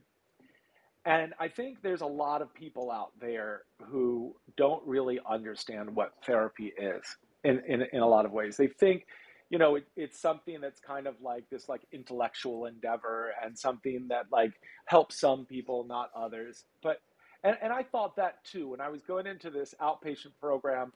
[1.04, 6.12] and I think there's a lot of people out there who don't really understand what
[6.24, 7.02] therapy is
[7.44, 8.56] in, in, in a lot of ways.
[8.56, 9.06] They think,
[9.50, 14.08] you know, it, it's something that's kind of like this like intellectual endeavor and something
[14.08, 14.52] that like
[14.86, 16.64] helps some people, not others.
[16.82, 17.00] But
[17.44, 18.68] and, and I thought that too.
[18.68, 20.92] When I was going into this outpatient program,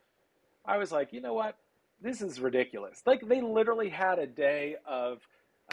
[0.64, 1.56] I was like, you know what?
[2.02, 3.02] This is ridiculous.
[3.06, 5.20] Like they literally had a day of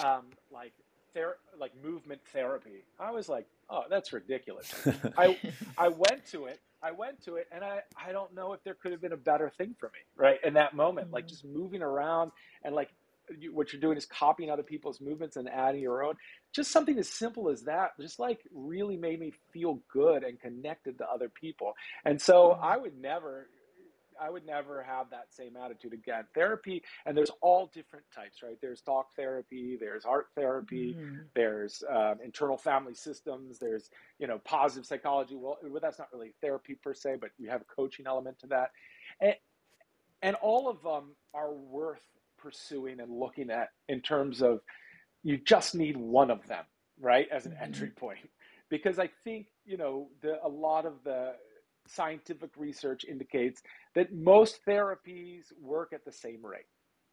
[0.03, 0.73] um, like
[1.13, 2.85] ther- like movement therapy.
[2.99, 4.73] I was like, oh, that's ridiculous.
[5.17, 5.37] I
[5.77, 6.59] I went to it.
[6.83, 9.17] I went to it, and I I don't know if there could have been a
[9.17, 10.39] better thing for me, right?
[10.43, 11.29] In that moment, like Mhm.
[11.29, 12.31] just moving around
[12.63, 12.89] and like
[13.37, 16.15] you, what you're doing is copying other people's movements and adding your own.
[16.53, 20.97] Just something as simple as that, just like really made me feel good and connected
[20.99, 21.73] to other people.
[22.05, 22.61] And so Mhm.
[22.61, 23.49] I would never.
[24.21, 26.25] I would never have that same attitude again.
[26.33, 28.57] Therapy, and there's all different types, right?
[28.61, 31.25] There's talk therapy, there's art therapy, Mhm.
[31.35, 33.89] there's um, internal family systems there's
[34.19, 37.61] you know positive psychology well, well that's not really therapy per se but you have
[37.61, 38.71] a coaching element to that
[39.21, 39.35] and,
[40.23, 42.01] and all of them are worth
[42.39, 44.61] pursuing and looking at in terms of
[45.23, 46.65] you just need one of them
[46.99, 47.61] right as an Mhm.
[47.61, 48.29] entry point
[48.69, 51.35] because i think you know the, a lot of the
[51.87, 53.61] scientific research indicates
[53.95, 56.67] that most therapies work at the same rate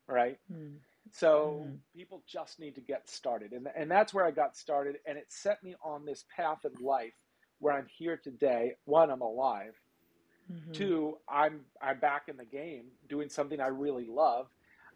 [0.08, 0.80] right Mhm.
[1.10, 1.80] so Mhm.
[1.94, 3.52] people just need to get started.
[3.52, 4.96] And, and that's where I got started.
[5.06, 7.14] And it set me on this path of life
[7.60, 8.76] where I'm here today.
[8.84, 9.74] One, I'm alive.
[10.50, 10.72] Mhm.
[10.72, 14.46] Two, I'm, I'm back in the game doing something I really love.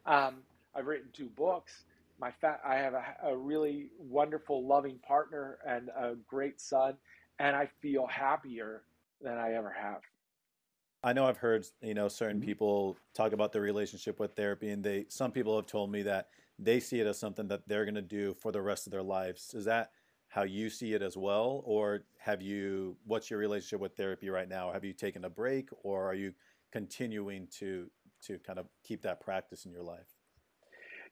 [0.07, 1.85] Um, I've written two books.
[2.19, 6.97] My fa- I have a, a really wonderful, loving partner and a great son.
[7.39, 8.85] And I feel happier
[9.21, 10.03] than I ever have.
[11.03, 12.41] I know I've heard you know certain Mhm.
[12.41, 16.29] people talk about their relationship with therapy, and they some people have told me that
[16.59, 19.03] they see it as something that they're going to do for the rest of their
[19.03, 19.55] lives.
[19.55, 19.93] Is that
[20.29, 22.97] how you see it as well, or have you?
[23.05, 24.73] What's your relationship with therapy right now?
[24.73, 26.35] Have you taken a break, or are you
[26.73, 27.91] continuing to
[28.23, 30.17] to kind of keep that practice in your life?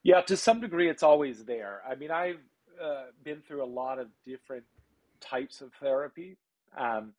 [0.03, 1.83] Yeah, to some degree, it's always there.
[1.89, 2.41] I mean, I've
[2.83, 4.65] uh, been through a lot of different
[5.21, 6.39] types of therapy.
[6.79, 7.15] Um,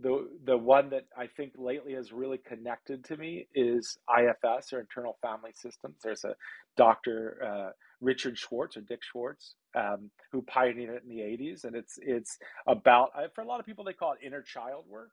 [0.00, 4.80] the the one that I think lately has really connected to me is IFS or
[4.80, 5.96] internal family systems.
[6.02, 6.34] There's a
[6.76, 7.70] doctor uh,
[8.00, 12.38] Richard Schwartz or Dick Schwartz um, who pioneered it in the 80s, and it's it's
[12.66, 15.10] about for a lot of people they call it inner child work.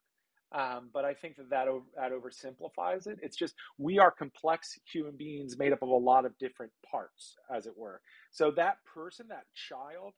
[0.52, 3.20] Um, but I think that that, over, that oversimplifies it.
[3.22, 7.36] It's just we are complex human beings made up of a lot of different parts,
[7.56, 8.02] as it were.
[8.32, 10.14] So that person, that child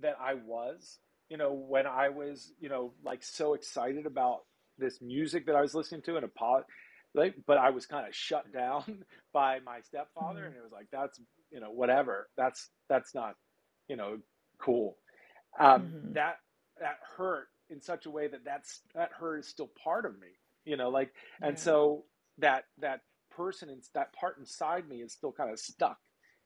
[0.00, 4.40] that I was, you know, when I was, you know, like so excited about
[4.78, 6.64] this music that I was listening to and a pod,
[7.14, 10.46] like, but I was kind of shut down by my stepfather, Mhm.
[10.46, 11.20] and it was like, that's,
[11.50, 12.28] you know, whatever.
[12.36, 13.36] That's that's not,
[13.88, 14.18] you know,
[14.58, 14.98] cool.
[15.58, 16.14] Um, Mhm.
[16.14, 16.36] That
[16.80, 20.28] that hurt in such a way that that's that hurt is still part of me,
[20.64, 21.12] you know, like,
[21.42, 21.62] and Yeah.
[21.62, 22.04] so
[22.38, 25.98] that that person and that part inside me is still kind of stuck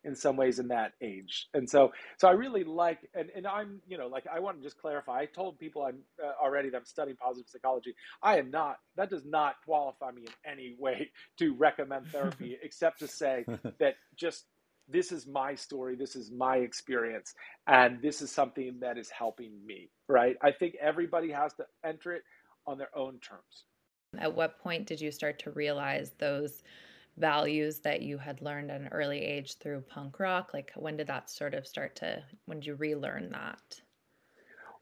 [0.05, 1.49] in some ways in that age.
[1.55, 4.63] And so so i really like and, and i'm you know like i want to
[4.63, 5.21] just clarify.
[5.21, 7.95] I told people i'm uh, already that i'm studying positive psychology.
[8.23, 13.01] I am not that does not qualify me in any way to recommend therapy except
[13.01, 13.45] to say
[13.79, 14.45] that just
[14.89, 17.35] this is my story this is my experience
[17.67, 20.37] and this is something that is helping me right?
[20.43, 22.23] I think everybody has to enter it
[22.67, 23.65] on their own terms.
[24.19, 26.63] At what point did you start to realize those
[27.17, 30.53] values that you had learned at an early age through punk rock?
[30.55, 33.83] Like, when did that sort of start to, when did you relearn that?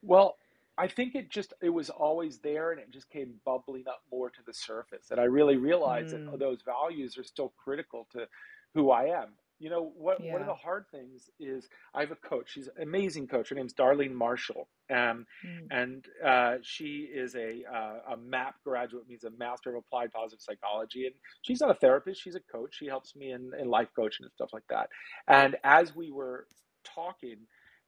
[0.03, 0.39] Well,
[0.78, 4.31] I think it just it was always there and it just came bubbling up more
[4.31, 5.11] to the surface.
[5.11, 8.28] And I really realized that Mm, those values are still critical to
[8.74, 9.37] who I am.
[9.61, 12.51] You know, what one of the hard things is I have a coach.
[12.53, 13.51] She's an amazing coach.
[13.51, 14.69] Her name's Darlene Marshall.
[14.91, 19.77] Um, Mm, and uh, she is a uh, a MAPP graduate, means a Master of
[19.77, 21.07] Applied Positive Psychology.
[21.07, 22.77] And she's not a therapist; she's a coach.
[22.79, 24.91] She helps me in, in life coaching and stuff like that.
[25.29, 26.47] And as we were
[26.85, 27.39] talking,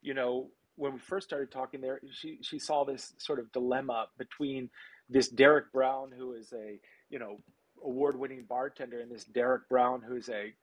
[0.03, 4.07] you know, when we first started talking, there she she saw this sort of dilemma
[4.19, 4.71] between
[5.11, 7.41] this Derek Brown, who is a you know
[7.85, 10.55] award winning bartender, and this Derek Brown, who's a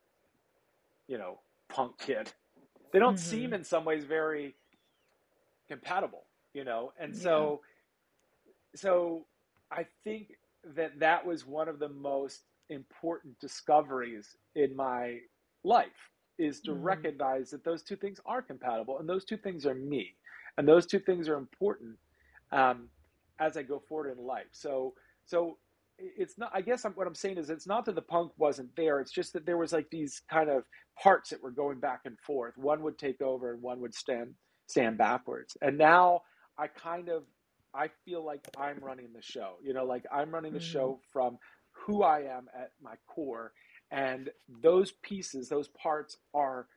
[1.10, 1.40] you know,
[1.70, 2.32] punk kid.
[2.92, 3.20] They don't Mm-hmm.
[3.20, 4.56] seem in some ways very
[5.68, 7.60] compatible, you know, and so
[8.76, 9.26] so
[9.72, 10.28] I think
[10.76, 15.18] that that was one of the most important discoveries in my
[15.64, 16.74] life is to Mhm.
[16.74, 20.16] recognize that those two things are compatible and those two things are me
[20.58, 21.96] and those two things are important
[22.52, 22.88] um,
[23.40, 24.48] as I go forward in life.
[24.52, 24.94] So
[25.26, 25.58] so
[26.18, 28.74] it's not i guess I'm, what i'm saying is it's not that the punk wasn't
[28.76, 30.64] there it's just that there was like these kind of
[31.02, 32.56] parts that were going back and forth.
[32.58, 34.34] One would take over and one would stand
[34.68, 35.56] stand backwards.
[35.62, 36.22] And now
[36.58, 37.24] i kind of
[37.74, 40.62] i feel like i'm running the show you know like i'm running the Mhm.
[40.62, 41.38] show from
[41.72, 43.52] who i am at my core.
[43.92, 44.30] And
[44.62, 46.68] those pieces those parts are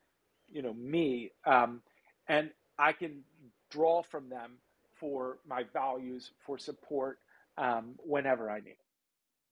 [0.51, 1.81] you know me um,
[2.29, 3.23] and i can
[3.71, 4.59] draw from them
[4.99, 7.19] for my values for support
[7.57, 8.77] um, whenever i need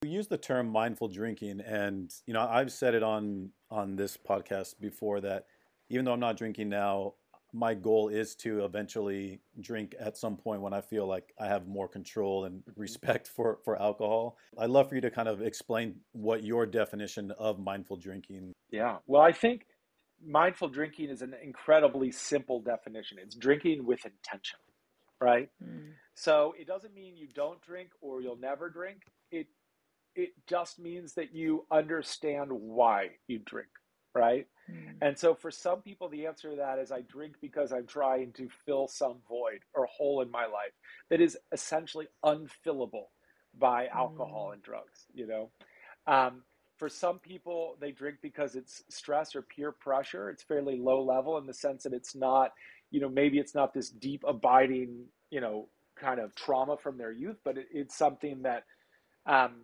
[0.03, 4.17] You use the term mindful drinking, and you know I've said it on on this
[4.17, 5.45] podcast before that
[5.89, 7.13] even though I'm not drinking now,
[7.53, 11.67] my goal is to eventually drink at some point when I feel like I have
[11.67, 14.37] more control and respect for for alcohol.
[14.57, 18.53] I'd love for you to kind of explain what your definition of mindful drinking.
[18.71, 18.97] Yeah.
[19.05, 19.67] Well, I think
[20.25, 23.19] mindful drinking is an incredibly simple definition.
[23.21, 24.57] It's drinking with intention,
[25.19, 25.49] right?
[25.63, 25.91] Mm.
[26.15, 29.03] So it doesn't mean you don't drink or you'll never drink.
[29.31, 29.47] It
[30.15, 33.69] it just means that you understand why you drink,
[34.13, 34.47] right?
[34.69, 34.95] Mm.
[35.01, 38.33] And so for some people the answer to that is I drink because I'm trying
[38.33, 40.73] to fill some void or hole in my life
[41.09, 43.07] that is essentially unfillable
[43.57, 44.53] by alcohol Mm.
[44.53, 45.51] and drugs, you know.
[46.07, 46.43] Um,
[46.77, 50.29] for some people, they drink because it's stress or peer pressure.
[50.29, 52.53] It's fairly low level in the sense that it's not,
[52.89, 57.11] you know, maybe it's not this deep, abiding, you know, kind of trauma from their
[57.11, 58.63] youth, but it, it's something that,
[59.27, 59.61] um,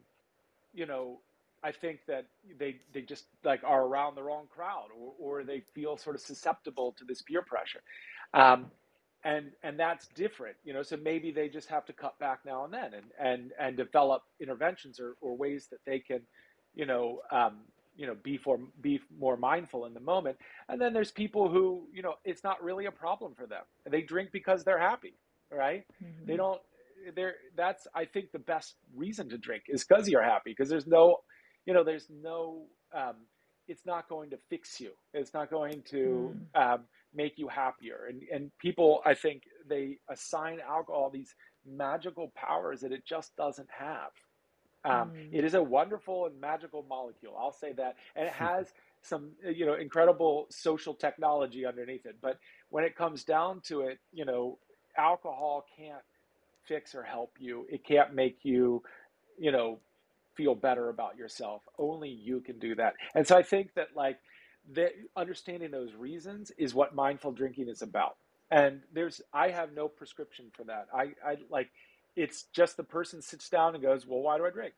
[0.78, 1.22] you know,
[1.66, 2.28] I think that
[2.60, 6.24] they they just like are around the wrong crowd, or, or they feel sort of
[6.24, 7.84] susceptible to this peer pressure,
[8.36, 8.72] um,
[9.26, 10.84] and and that's different, you know.
[10.84, 14.24] So maybe they just have to cut back now and then, and and and develop
[14.42, 16.22] interventions or, or ways that they can,
[16.76, 17.66] you know, um,
[17.98, 20.38] you know, be for be more mindful in the moment.
[20.70, 23.66] And then there's people who, you know, it's not really a problem for them.
[23.90, 25.20] They drink because they're happy,
[25.52, 25.86] right?
[26.04, 26.28] Mhm.
[26.28, 26.62] They don't.
[27.16, 30.88] They're that's I think the best reason to drink is because you're happy because there's
[30.88, 31.18] no,
[31.66, 32.66] you know, there's no.
[32.96, 33.16] Um,
[33.68, 34.92] it's not going to fix you.
[35.14, 38.08] It's not going to um, make you happier.
[38.10, 41.36] And and people, I think they assign alcohol these
[41.66, 44.12] magical powers that it just doesn't have.
[44.86, 45.34] Um, Mm.
[45.34, 47.36] It is a wonderful and magical molecule.
[47.38, 52.18] I'll say that, and it has some you know incredible social technology underneath it.
[52.22, 52.40] But
[52.70, 54.60] when it comes down to it, you know,
[54.98, 56.04] alcohol can't
[56.68, 57.66] fix or help you.
[57.70, 58.84] It can't make you,
[59.38, 59.80] you know,
[60.36, 61.64] feel better about yourself.
[61.80, 62.94] Only you can do that.
[63.16, 64.20] And so I think that like
[64.72, 68.18] the understanding those reasons is what mindful drinking is about.
[68.52, 70.88] And there's I have no prescription for that.
[70.94, 71.70] I, I like
[72.16, 74.74] it's just the person sits down and goes, Well, why do I drink?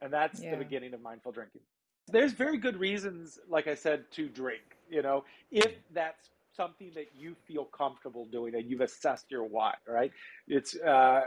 [0.00, 0.50] And that's Yeah.
[0.50, 1.62] the beginning of mindful drinking.
[2.08, 7.08] There's very good reasons, like I said, to drink, you know, if that's something that
[7.16, 10.12] you feel comfortable doing and you've assessed your why, right?
[10.48, 11.22] It's uh,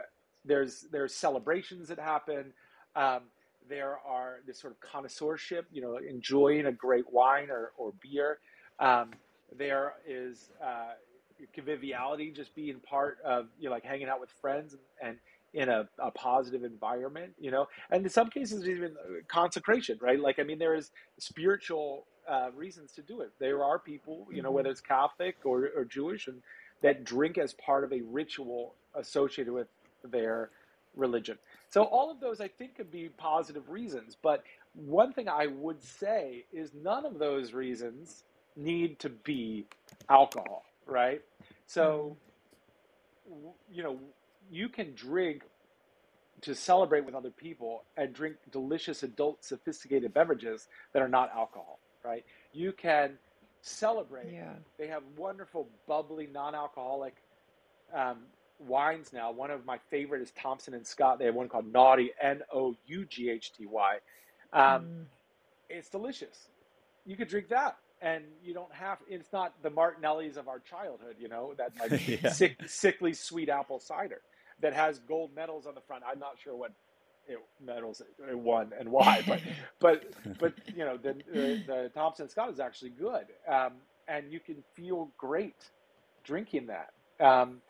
[0.46, 2.54] there's there's celebrations that happen.
[2.96, 3.22] Um,
[3.70, 8.40] there are this sort of connoisseurship, you know, enjoying a great wine or, or beer.
[8.80, 9.12] Um,
[9.58, 10.94] there is uh,
[11.54, 15.18] conviviality, just being part of, you know, like hanging out with friends and, and
[15.54, 18.96] in a, a positive environment, you know, and in some cases even
[19.28, 20.20] consecration, right?
[20.20, 23.32] Like, I mean, there is spiritual uh, reasons to do it.
[23.40, 24.54] There are people, you know, Mhm.
[24.54, 26.42] whether it's Catholic or, or Jewish, and
[26.82, 29.68] that drink as part of a ritual associated with
[30.04, 30.52] their
[30.96, 31.38] religion.
[31.70, 34.16] So all of those, I think, could be positive reasons.
[34.22, 38.24] But one thing I would say is none of those reasons
[38.56, 39.66] need to be
[40.10, 41.22] alcohol, right?
[41.68, 42.18] So,
[43.72, 44.00] you know,
[44.52, 45.44] you can drink
[46.42, 51.79] to celebrate with other people and drink delicious adult sophisticated beverages that are not alcohol,
[52.04, 52.26] right?
[52.54, 53.18] You can
[53.62, 54.54] celebrate Yeah.
[54.78, 57.16] they have wonderful, bubbly, non-alcoholic
[57.94, 58.20] um,
[58.60, 59.32] wines now.
[59.32, 61.20] One of my favorite is Thomson and Scott.
[61.20, 63.98] They have one called Noughty, N-O-U-G-H-T-Y.
[64.54, 65.06] Um, Mm.
[65.70, 66.48] It's delicious.
[67.06, 68.98] You could drink that, and you don't have.
[69.08, 72.32] It's not the Martinellis of our childhood, you know, that like Yeah.
[72.32, 74.22] sick, sickly sweet apple cider
[74.62, 76.04] that has gold medals on the front.
[76.08, 76.72] I'm not sure what
[77.30, 79.42] it, medals it won and why, but
[79.82, 80.04] but
[80.40, 83.76] but you know the the, the Thomson Scott is actually good, um,
[84.10, 85.72] and you can feel great
[86.26, 86.92] drinking that.
[87.26, 87.64] Um,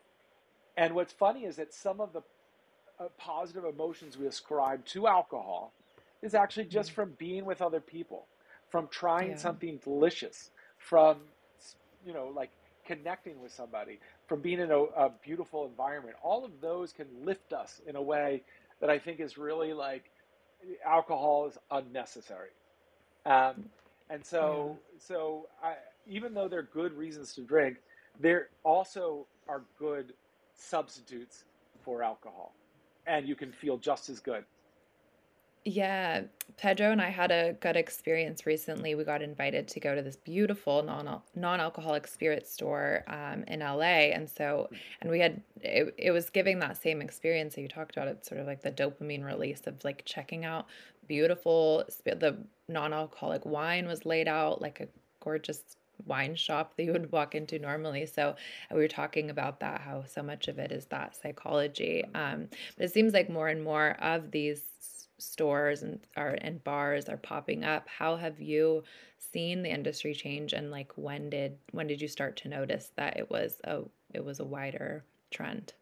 [0.78, 2.22] and what's funny is that some of the
[3.00, 5.76] uh, positive emotions we ascribe to alcohol
[6.22, 8.30] is actually just from being with other people,
[8.70, 9.38] from trying Yeah.
[9.38, 11.22] something delicious, from
[12.06, 12.52] you know like
[12.88, 16.16] connecting with somebody, from being in a, a beautiful environment.
[16.24, 18.44] All of those can lift us in a way
[18.82, 20.10] that I think is really like
[20.86, 22.50] alcohol is unnecessary.
[23.26, 23.70] Um,
[24.10, 25.74] and so, so I,
[26.08, 27.78] even though there are good reasons to drink,
[28.20, 30.14] there also are good
[30.56, 31.44] substitutes
[31.84, 32.54] for alcohol,
[33.08, 34.44] and you can feel just as good.
[35.70, 36.24] Yeah,
[36.58, 38.96] Pedro and I had a good experience recently.
[38.96, 44.10] We got invited to go to this beautiful non non-alcoholic spirit store um, in LA,
[44.16, 44.68] and so
[45.00, 48.08] and we had it, it was giving that same experience that you talked about.
[48.08, 50.66] It's sort of like the dopamine release of like checking out
[51.08, 54.88] beautiful the non-alcoholic wine was laid out like a
[55.20, 58.08] gorgeous wine shop that you would walk into normally.
[58.08, 58.36] So
[58.72, 62.04] we were talking about that, how so much of it is that psychology.
[62.16, 64.64] Um, but it seems like more and more of these
[65.20, 67.88] stores and are and bars are popping up.
[67.88, 68.84] How have you
[69.18, 73.18] seen the industry change and like when did when did you start to notice that
[73.18, 73.82] it was a
[74.14, 75.74] it was a wider trend?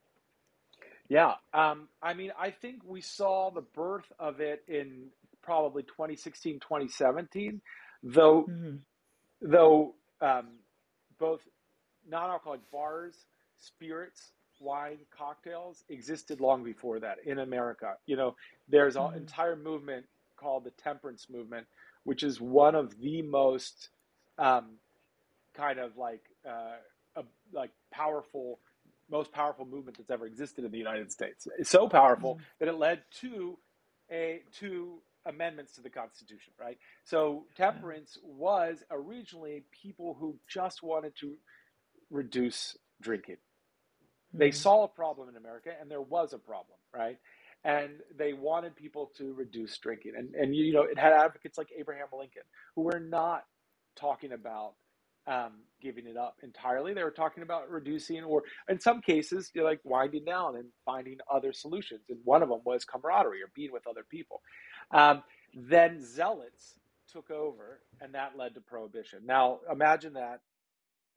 [1.09, 5.07] Yeah, um, I mean, I think we saw the birth of it in
[5.41, 7.61] probably 2016, 2017,
[8.03, 8.77] though hmm
[9.41, 10.59] though um,
[11.19, 11.41] both
[12.07, 13.15] non-alcoholic bars,
[13.57, 14.31] spirits,
[14.61, 17.95] wine, cocktails existed long before that in America.
[18.05, 18.35] You know,
[18.67, 20.05] there's an hmm entire movement
[20.37, 21.67] called the temperance movement,
[22.03, 23.89] which is one of the most
[24.37, 24.77] um,
[25.55, 26.77] kind of like uh,
[27.17, 28.59] a, like powerful,
[29.09, 31.47] most powerful movement that's ever existed in the United States.
[31.59, 33.57] It's so powerful that it led to
[34.11, 36.53] a to amendments to the Constitution.
[36.59, 36.77] Right.
[37.05, 41.35] So temperance was originally people who just wanted to
[42.11, 43.37] reduce drinking
[44.37, 47.17] they saw a problem in America, and there was a problem, right?
[47.63, 51.69] And they wanted people to reduce drinking, and and you know it had advocates like
[51.77, 52.43] Abraham Lincoln
[52.75, 53.43] who were not
[53.95, 54.73] talking about
[55.27, 56.93] um, giving it up entirely.
[56.93, 60.65] They were talking about reducing, or in some cases, you know, like winding down and
[60.85, 62.01] finding other solutions.
[62.09, 64.41] And one of them was camaraderie or being with other people.
[64.91, 65.23] Um,
[65.53, 66.75] then zealots
[67.11, 69.19] took over, and that led to prohibition.
[69.25, 70.41] Now imagine that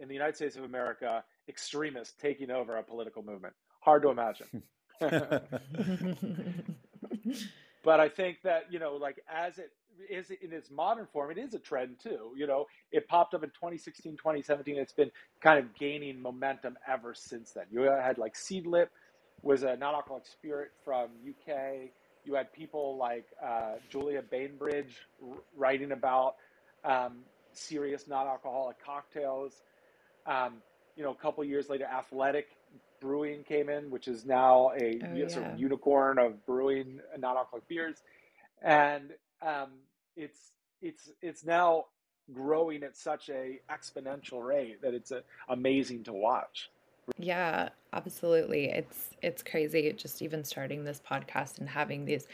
[0.00, 3.54] in the United States of America, extremists taking over a political movement.
[3.80, 4.62] Hard to imagine.
[7.84, 9.72] but I think that, you know, like as it
[10.08, 12.32] is in its modern form, it is a trend too.
[12.36, 14.76] You know, it popped up in 2016, 2017.
[14.76, 17.64] It's been kind of gaining momentum ever since then.
[17.70, 18.88] You had like Seedlip
[19.42, 21.90] was a non-alcoholic spirit from UK.
[22.24, 24.96] You had people like uh, Julia Bainbridge
[25.26, 26.36] r- writing about
[26.84, 27.20] um,
[27.52, 29.62] serious non-alcoholic cocktails.
[30.26, 30.58] Um,
[31.00, 32.48] you know, a couple years later, Athletic
[33.00, 37.66] Brewing came in, which is now a oh u- sort of unicorn of brewing non-alcoholic
[37.68, 38.02] beers,
[38.60, 39.70] and um,
[40.14, 41.86] it's it's it's now
[42.34, 46.70] growing at such a exponential rate that it's uh amazing to watch.
[47.16, 48.66] Yeah, absolutely.
[48.66, 52.28] It's it's crazy just even starting this podcast and having these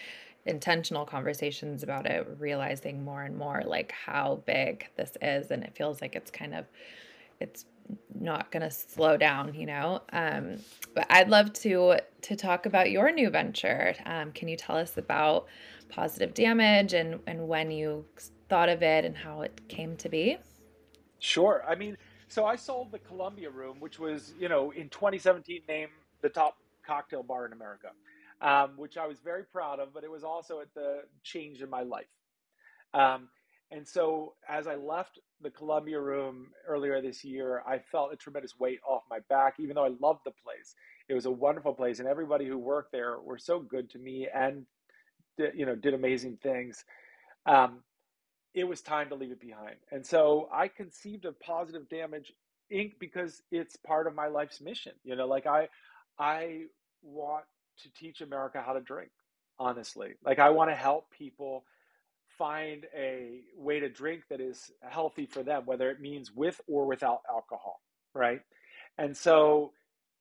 [0.45, 5.77] intentional conversations about it, realizing more and more like how big this is and it
[5.77, 6.65] feels like it's kind of
[7.39, 7.65] it's
[8.15, 10.03] not going to slow down, you know.
[10.13, 10.57] Um,
[10.95, 13.95] but I'd love to to talk about your new venture.
[14.05, 15.47] Um, can you tell us about
[15.89, 18.05] Positive Damage and and when you
[18.49, 20.39] thought of it and how it came to be?
[21.19, 21.65] Sure.
[21.67, 21.97] I mean,
[22.29, 25.91] so I sold the Columbia Room, which was, you know, in 2017 named
[26.23, 26.57] the top
[26.87, 27.91] cocktail bar in America,
[28.41, 31.71] um, which I was very proud of, but it was also at the change in
[31.71, 32.07] my life.
[32.95, 33.29] Um,
[33.71, 38.59] and so as I left the Columbia Room earlier this year, I felt a tremendous
[38.59, 40.75] weight off my back, even though I loved the place.
[41.09, 44.29] It was a wonderful place, and everybody who worked there were so good to me
[44.33, 44.67] and,
[45.55, 46.85] you know, did amazing things.
[47.47, 47.83] Um,
[48.55, 49.77] it was time to leave it behind.
[49.93, 52.33] And so I conceived of Positive Damage
[52.73, 52.95] Inc.
[52.99, 54.93] because it's part of my life's mission.
[55.05, 55.69] You know, like I
[56.19, 56.63] I
[57.03, 57.45] want
[57.83, 59.11] to teach America how to drink,
[59.59, 60.15] honestly.
[60.25, 61.65] Like I want to help people
[62.39, 66.87] find a way to drink that is healthy for them, whether it means with or
[66.87, 67.81] without alcohol,
[68.15, 68.41] right?
[68.99, 69.73] And so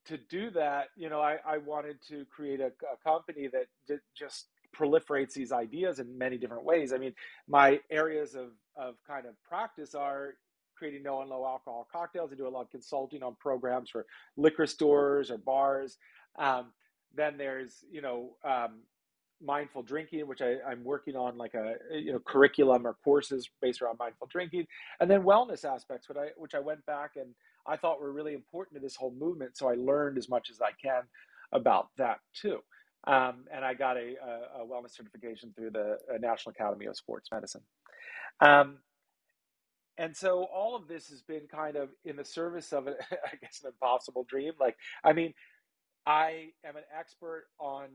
[0.05, 4.47] to do that, you know, I, I wanted to create a, a company that just
[4.75, 6.93] proliferates these ideas in many different ways.
[6.93, 7.13] I mean,
[7.47, 10.35] my areas of, of kind of practice are
[10.77, 12.31] creating no and low alcohol cocktails.
[12.31, 14.05] I do a lot of consulting on programs for
[14.35, 15.97] liquor stores or bars.
[16.37, 16.73] Um,
[17.15, 18.81] then there's, you know, um,
[19.41, 23.81] mindful drinking, which I, I'm working on like a you know curriculum or courses based
[23.81, 24.67] around mindful drinking,
[24.99, 27.33] and then wellness aspects, which I which I went back and
[27.67, 29.57] I thought were really important to this whole movement.
[29.57, 31.03] So I learned as much as I can
[31.51, 32.59] about that too.
[33.07, 34.15] Um, and I got a,
[34.59, 37.61] a, wellness certification through the uh, National Academy of Sports Medicine.
[38.39, 38.79] Um,
[39.97, 43.61] and so all of this has been kind of in the service of, I guess,
[43.63, 44.53] an impossible dream.
[44.59, 45.35] Like, I mean,
[46.07, 47.89] I am an expert on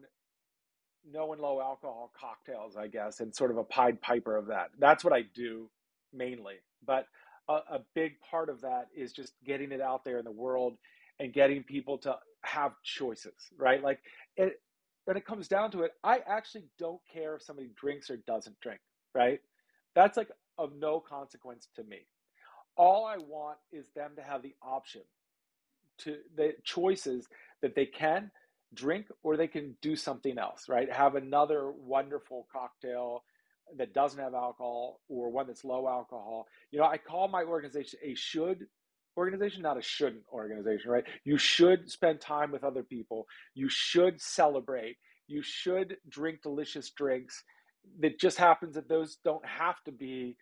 [1.10, 4.70] no and low alcohol cocktails, I guess, and sort of a Pied Piper of that.
[4.78, 5.70] That's what I do
[6.12, 6.56] mainly.
[6.86, 7.06] But
[7.48, 10.76] a, a big part of that is just getting it out there in the world
[11.18, 13.82] and getting people to have choices, right?
[13.82, 14.00] Like,
[14.36, 14.60] it,
[15.04, 18.60] when it comes down to it, I actually don't care if somebody drinks or doesn't
[18.60, 18.80] drink,
[19.14, 19.40] right?
[19.94, 22.06] That's like of no consequence to me.
[22.76, 25.02] All I want is them to have the option
[25.98, 27.26] to the choices
[27.62, 28.30] that they can
[28.74, 30.90] drink or they can do something else, right?
[30.92, 33.22] Have another wonderful cocktail
[33.76, 36.46] that doesn't have alcohol or one that's low alcohol.
[36.70, 38.66] You know, I call my organization a should
[39.16, 41.04] organization, not a shouldn't organization, right?
[41.24, 43.26] You should spend time with other people.
[43.54, 44.96] You should celebrate.
[45.26, 47.42] You should drink delicious drinks.
[48.02, 50.36] It just happens that those don't have to be,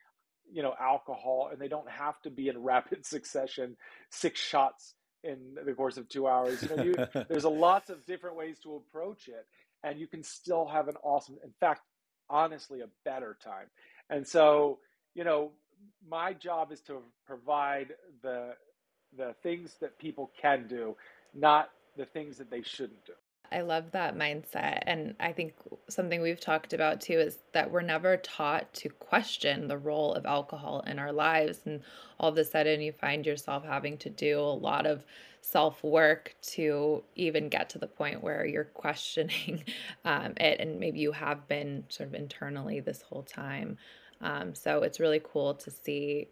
[0.51, 3.77] you know, alcohol and they don't have to be in rapid succession,
[4.11, 4.95] six shots
[5.25, 6.63] in the course of two hours.
[6.63, 6.95] You know, you,
[7.29, 9.47] there's a lots of different ways to approach it,
[9.83, 11.83] and you can still have an awesome, in fact,
[12.31, 13.67] honestly, a better time.
[14.11, 14.79] And so,
[15.15, 15.53] you know,
[16.09, 18.55] my job is to provide the
[19.17, 20.95] the things that people can do,
[21.35, 23.15] not the things that they shouldn't do.
[23.51, 24.83] I love that mindset.
[24.87, 25.55] And I think
[25.89, 30.27] something we've talked about too is that we're never taught to question the role of
[30.27, 31.61] alcohol in our lives.
[31.65, 31.81] And
[32.21, 35.05] all of a sudden, you find yourself having to do a lot of
[35.41, 39.65] self work to even get to the point where you're questioning
[40.05, 40.61] um, it.
[40.61, 43.79] And maybe you have been sort of internally this whole time.
[44.21, 46.29] Um, so it's really cool to see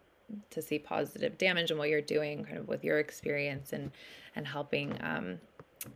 [0.49, 3.91] to see positive damage and what you're doing kind of with your experience and
[4.35, 5.39] and helping um,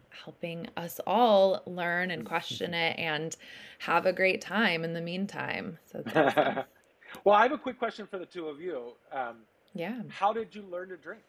[0.09, 3.35] helping us all learn and question it and
[3.79, 5.77] have a great time in the meantime.
[5.91, 6.63] So, awesome.
[7.23, 8.93] well, I have a quick question for the two of you.
[9.11, 9.37] Um,
[9.73, 10.01] yeah.
[10.09, 11.21] How did you learn to drink?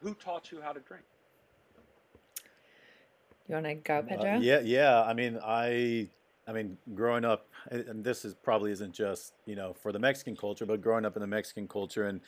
[0.00, 1.04] Who taught you how to drink?
[3.48, 4.36] You want to go, Pedro?
[4.36, 5.02] Uh, yeah, yeah.
[5.02, 6.08] I mean, I,
[6.46, 10.36] I mean, growing up, and this is probably isn't just you know for the Mexican
[10.36, 12.20] culture, but growing up in the Mexican culture and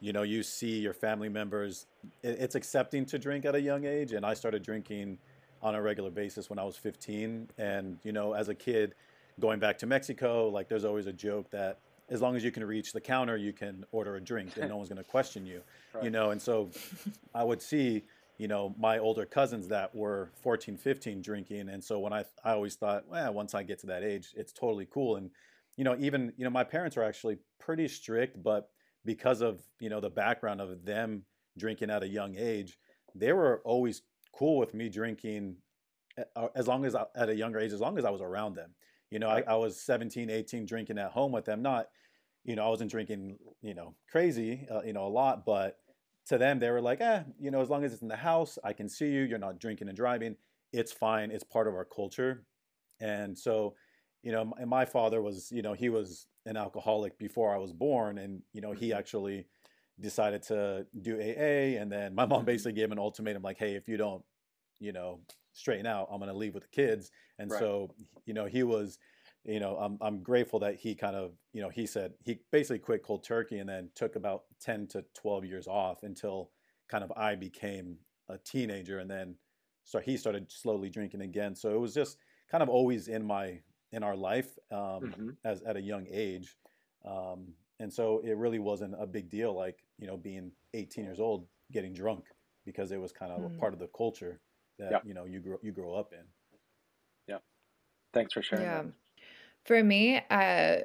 [0.00, 1.86] you know you see your family members
[2.22, 5.18] it's accepting to drink at a young age and i started drinking
[5.62, 8.94] on a regular basis when i was 15 and you know as a kid
[9.40, 11.78] going back to mexico like there's always a joke that
[12.08, 14.76] as long as you can reach the counter you can order a drink and no
[14.76, 15.60] one's going to question you
[15.94, 16.04] right.
[16.04, 16.68] you know and so
[17.34, 18.02] i would see
[18.38, 22.52] you know my older cousins that were 14 15 drinking and so when i i
[22.52, 25.30] always thought well once i get to that age it's totally cool and
[25.76, 28.70] you know even you know my parents are actually pretty strict but
[29.06, 31.22] because of you know the background of them
[31.56, 32.78] drinking at a young age,
[33.14, 34.02] they were always
[34.32, 35.56] cool with me drinking
[36.34, 38.54] uh, as long as I, at a younger age, as long as I was around
[38.54, 38.70] them.
[39.10, 41.62] You know, I, I was 17, 18 drinking at home with them.
[41.62, 41.86] Not,
[42.44, 45.78] you know, I wasn't drinking, you know, crazy, uh, you know, a lot, but
[46.26, 48.58] to them, they were like, eh, you know, as long as it's in the house,
[48.64, 49.22] I can see you.
[49.22, 50.36] You're not drinking and driving.
[50.72, 51.30] It's fine.
[51.30, 52.44] It's part of our culture.
[53.00, 53.74] And so,
[54.22, 57.72] you know, and my father was, you know, he was an alcoholic before I was
[57.72, 58.98] born, and you know he mm-hmm.
[58.98, 59.46] actually
[60.00, 62.46] decided to do AA, and then my mom mm-hmm.
[62.46, 64.22] basically gave him an ultimatum like, hey, if you don't,
[64.78, 65.20] you know,
[65.52, 67.60] straighten out, I'm going to leave with the kids, and right.
[67.60, 67.90] so
[68.24, 68.98] you know he was.
[69.48, 72.80] You know, I'm I'm grateful that he kind of, you know, he said he basically
[72.80, 76.50] quit cold turkey and then took about 10 to 12 years off until
[76.88, 79.36] kind of I became a teenager and then
[79.86, 81.54] so he started slowly drinking again.
[81.54, 82.18] So it was just
[82.50, 83.60] kind of always in my
[83.92, 85.28] in our life um, mm-hmm.
[85.44, 86.56] as at a young age.
[87.04, 87.48] Um,
[87.78, 91.46] and so it really wasn't a big deal, like you know, being 18 years old,
[91.72, 92.24] getting drunk,
[92.64, 93.54] because it was kind of mm.
[93.54, 94.40] a part of the culture
[94.78, 95.02] that yep.
[95.04, 96.24] you know you grow you grow up in.
[97.28, 97.38] Yeah,
[98.12, 98.64] thanks for sharing.
[98.64, 98.92] Yeah, that.
[99.64, 100.76] for me, uh,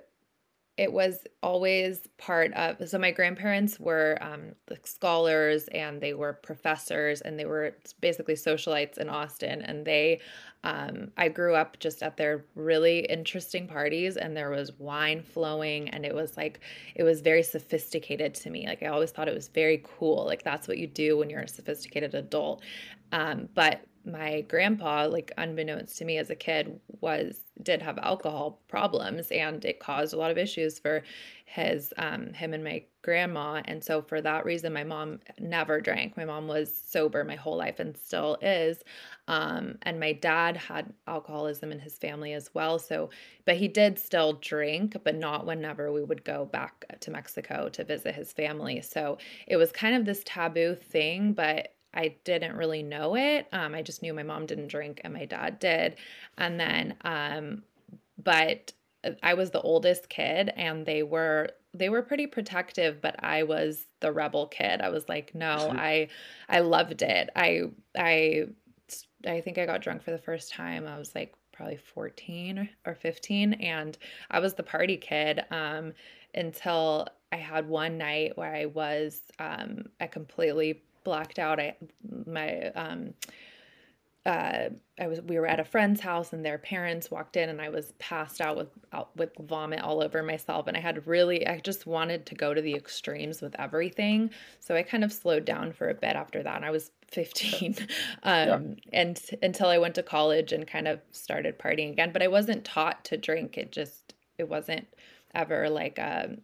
[0.81, 4.53] it was always part of so my grandparents were um,
[4.83, 10.19] scholars and they were professors and they were basically socialites in austin and they
[10.63, 15.87] um, i grew up just at their really interesting parties and there was wine flowing
[15.89, 16.59] and it was like
[16.95, 18.67] it was very sophisticated to me.
[18.67, 20.25] Like i always thought it was very cool.
[20.25, 22.61] Like that's what you do when you're a sophisticated adult.
[23.11, 28.59] Um, but my grandpa like unbeknownst to me as a kid was did have alcohol
[28.67, 31.03] problems and it caused a lot of issues for
[31.45, 33.61] his um, him and my grandma.
[33.65, 36.15] And so for that reason my mom never drank.
[36.15, 38.83] My mom was sober my whole life and still is.
[39.27, 42.79] Um, and my dad had alcoholism in his family as well.
[42.79, 43.09] So
[43.45, 47.83] but he did still drink but not whenever we would go back to mexico to
[47.83, 48.81] visit his family.
[48.81, 49.17] So
[49.47, 53.47] it was kind of this taboo thing but I didn't really know it.
[53.51, 55.95] Um, I just knew my mom didn't drink and my dad did.
[56.37, 57.63] And then, um,
[58.17, 58.73] but
[59.23, 63.87] I was the oldest kid, and they were they were pretty protective, but I was
[63.99, 64.81] the rebel kid.
[64.81, 66.09] I was like, no, I
[66.49, 67.29] I loved it.
[67.35, 67.63] I
[67.97, 68.47] I
[69.25, 70.87] I think I got drunk for the first time.
[70.87, 73.97] I was like probably 14 or 15 and
[74.31, 75.93] I was the party kid um
[76.33, 81.59] until I had one night where I was um a completely blacked out.
[81.59, 81.75] I
[82.25, 83.13] my um
[84.23, 84.69] uh,
[84.99, 87.69] I was we were at a friend's house and their parents walked in and I
[87.69, 90.67] was passed out with out with vomit all over myself.
[90.67, 94.29] And I had really I just wanted to go to the extremes with everything.
[94.59, 96.55] So I kind of slowed down for a bit after that.
[96.55, 97.75] And I was 15
[98.23, 98.75] um, yeah.
[98.93, 102.11] and until I went to college and kind of started partying again.
[102.13, 103.57] But I wasn't taught to drink.
[103.57, 104.87] It just it wasn't
[105.33, 106.37] ever like a um,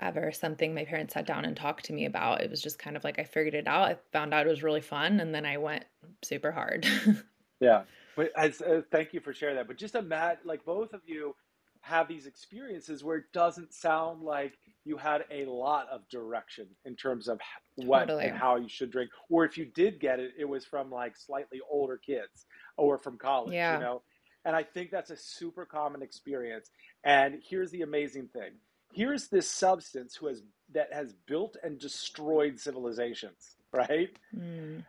[0.00, 2.42] ever something my parents sat down and talked to me about.
[2.42, 3.88] It was just kind of like I figured it out.
[3.88, 5.84] I found out it was really fun, and then I went
[6.22, 6.86] super hard.
[7.60, 7.82] yeah,
[8.16, 9.66] but as, uh, thank you for sharing that.
[9.66, 11.34] But just imagine, like both of you
[11.82, 16.94] have these experiences where it doesn't sound like you had a lot of direction in
[16.94, 17.40] terms of
[17.76, 18.26] what totally.
[18.26, 21.16] and how you should drink, or if you did get it, it was from like
[21.16, 22.46] slightly older kids
[22.76, 23.54] or from college.
[23.54, 23.74] Yeah.
[23.74, 24.02] You know.
[24.44, 26.70] And I think that's a super common experience.
[27.04, 28.52] And here's the amazing thing
[28.92, 30.42] here's this substance who has
[30.72, 34.10] that has built and destroyed civilizations, right?
[34.36, 34.80] Mm-hmm.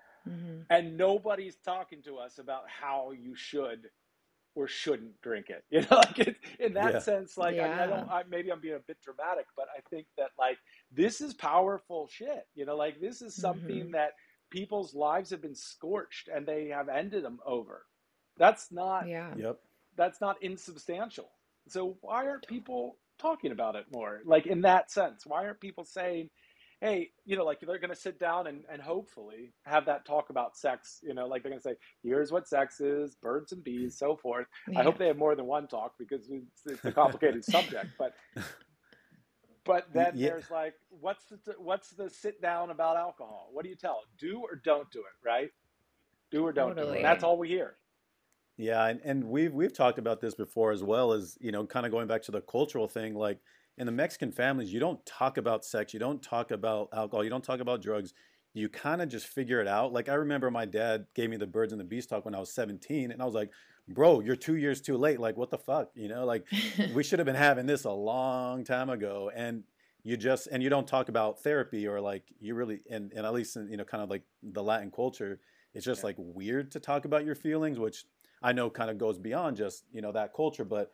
[0.69, 3.89] And nobody's talking to us about how you should
[4.53, 5.63] or shouldn't drink it.
[5.71, 6.99] You know, like it, in that yeah.
[6.99, 7.79] sense, like yeah.
[7.79, 8.09] I, I, don't.
[8.09, 10.57] I, maybe I'm being a bit dramatic, but I think that like
[10.91, 12.45] this is powerful shit.
[12.55, 13.91] You know, like this is something mm-hmm.
[13.91, 14.11] that
[14.49, 17.85] people's lives have been scorched and they have ended them over.
[18.37, 19.07] That's not.
[19.07, 19.33] Yeah.
[19.35, 19.59] Yep.
[19.95, 21.29] That's not insubstantial.
[21.67, 24.21] So why aren't people talking about it more.
[24.25, 26.29] Like in that sense, why aren't people saying,
[26.81, 30.31] hey, you know, like they're going to sit down and, and hopefully have that talk
[30.31, 33.63] about sex, you know, like they're going to say, here's what sex is, birds and
[33.63, 34.47] bees, so forth.
[34.67, 34.79] Yeah.
[34.79, 38.13] I hope they have more than one talk because it's, it's a complicated subject, but,
[39.63, 40.29] but then yeah.
[40.29, 43.49] there's like, what's the, what's the sit down about alcohol?
[43.51, 43.99] What do you tell?
[44.19, 45.51] Do or don't do it, right?
[46.31, 46.93] Do or don't totally.
[46.93, 47.03] do it.
[47.03, 47.75] That's all we hear.
[48.61, 51.83] Yeah, and, and we've we've talked about this before as well as you know, kind
[51.83, 53.15] of going back to the cultural thing.
[53.15, 53.39] Like
[53.79, 57.31] in the Mexican families, you don't talk about sex, you don't talk about alcohol, you
[57.31, 58.13] don't talk about drugs.
[58.53, 59.93] You kind of just figure it out.
[59.93, 62.39] Like I remember my dad gave me the birds and the bees talk when I
[62.39, 63.49] was 17, and I was like,
[63.87, 65.19] "Bro, you're two years too late.
[65.19, 66.25] Like what the fuck, you know?
[66.25, 66.45] Like
[66.93, 69.63] we should have been having this a long time ago." And
[70.03, 73.33] you just and you don't talk about therapy or like you really and, and at
[73.33, 75.39] least in, you know kind of like the Latin culture,
[75.73, 76.07] it's just yeah.
[76.07, 78.05] like weird to talk about your feelings, which
[78.41, 80.93] I know kind of goes beyond just you know that culture, but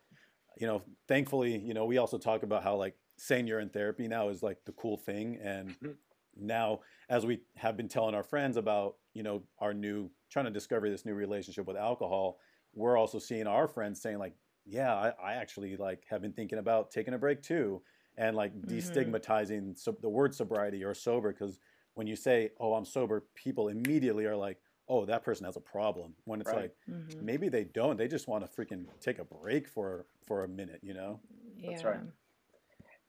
[0.59, 4.07] you know, thankfully, you know, we also talk about how like saying you're in therapy
[4.07, 5.91] now is like the cool thing, and mm-hmm.
[6.39, 6.79] now
[7.09, 10.89] as we have been telling our friends about you know our new trying to discover
[10.89, 12.39] this new relationship with alcohol,
[12.73, 16.59] we're also seeing our friends saying like, yeah, I, I actually like have been thinking
[16.59, 17.81] about taking a break too,
[18.17, 18.75] and like mm-hmm.
[18.75, 21.59] destigmatizing so, the word sobriety or sober because
[21.97, 25.61] when you say, oh, I'm sober, people immediately are like, oh, that person has a
[25.61, 26.13] problem.
[26.25, 26.61] When it's right.
[26.61, 27.25] like mm-hmm.
[27.25, 27.97] maybe they don't.
[27.97, 31.19] They just want to freaking take a break for for a minute, you know?
[31.57, 31.71] Yeah.
[31.71, 31.99] That's right.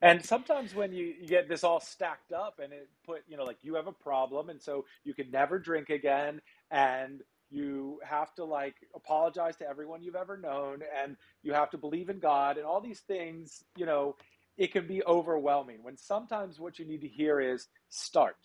[0.01, 3.43] And sometimes when you, you get this all stacked up and it put, you know,
[3.43, 6.41] like you have a problem and so you can never drink again
[6.71, 11.77] and you have to like apologize to everyone you've ever known and you have to
[11.77, 14.15] believe in God and all these things, you know,
[14.57, 18.37] it can be overwhelming when sometimes what you need to hear is start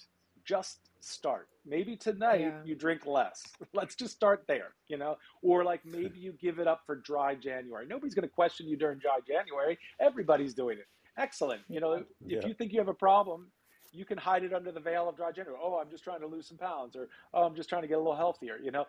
[0.45, 1.49] just start.
[1.67, 2.59] Maybe tonight yeah.
[2.65, 3.43] you drink less.
[3.73, 5.17] Let's just start there, you know?
[5.43, 7.87] Or like maybe you give it up for dry January.
[7.87, 9.79] Nobody's going to question you during dry January.
[10.01, 10.87] Everybody's doing it.
[11.17, 11.63] Excellent.
[11.69, 12.47] You know, if yeah.
[12.47, 13.47] you think you have a problem,
[13.93, 15.59] you can hide it under the veil of dry January.
[15.63, 17.95] Oh, I'm just trying to lose some pounds or oh, I'm just trying to get
[17.95, 18.85] a little healthier, you know?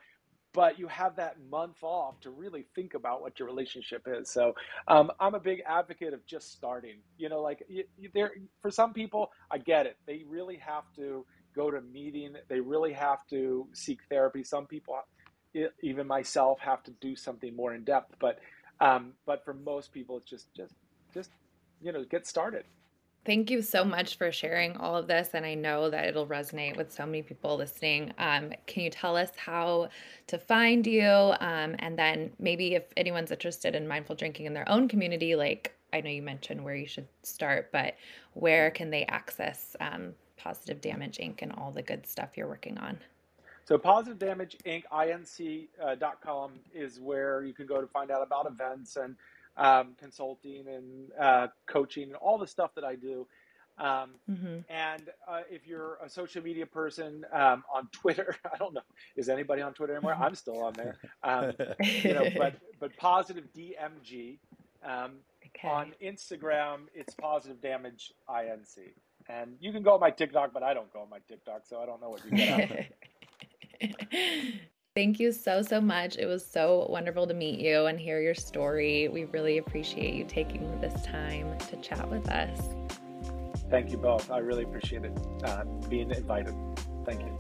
[0.51, 4.29] But you have that month off to really think about what your relationship is.
[4.29, 4.55] So
[4.87, 6.95] um, I'm a big advocate of just starting.
[7.17, 8.31] You know, like you, you, there
[8.61, 9.97] for some people, I get it.
[10.07, 11.25] They really have to
[11.56, 12.36] go to meeting.
[12.48, 14.44] They really have to seek therapy.
[14.44, 14.99] Some people,
[15.82, 18.15] even myself, have to do something more in depth.
[18.19, 18.40] But
[18.82, 20.73] um, but for most people, it's just just
[21.14, 21.32] just
[21.82, 22.65] you know get started.
[23.26, 25.30] Thank you so much for sharing all of this.
[25.34, 28.14] And I know that it'll resonate with so many people listening.
[28.19, 29.90] Um, can you tell us how
[30.27, 31.10] to find you?
[31.10, 35.76] Um, and then maybe if anyone's interested in mindful drinking in their own community, like
[35.91, 37.95] I know you mentioned where you should start, but
[38.34, 40.14] where can they access um,
[40.45, 41.41] Positive Damage Inc.
[41.41, 42.99] and all the good stuff you're working on?
[43.63, 44.84] So Positive Damage Inc.
[44.93, 49.15] Inc.com is where you can go to find out about events and
[49.57, 53.26] um, consulting and uh, coaching and all the stuff that I do.
[53.80, 54.59] Um, mm-hmm.
[54.69, 58.81] And uh, if you're a social media person um, on Twitter, I don't know,
[59.15, 60.13] is anybody on Twitter anymore?
[60.13, 60.97] I'm still on there.
[61.23, 64.38] Um, you know, but but positive DMG.
[64.85, 65.13] Um,
[65.57, 65.67] Okay.
[65.67, 68.93] On Instagram, it's positive damage inc.
[69.27, 71.80] And you can go on my TikTok, but I don't go on my TikTok, so
[71.80, 72.88] I don't know what you get
[74.95, 76.15] Thank you so, so much.
[76.15, 79.10] It was so wonderful to meet you and hear your story.
[79.10, 82.69] We really appreciate you taking this time to chat with us.
[83.69, 84.31] Thank you both.
[84.31, 86.56] I really appreciate it uh, being invited.
[87.06, 87.38] Thank you.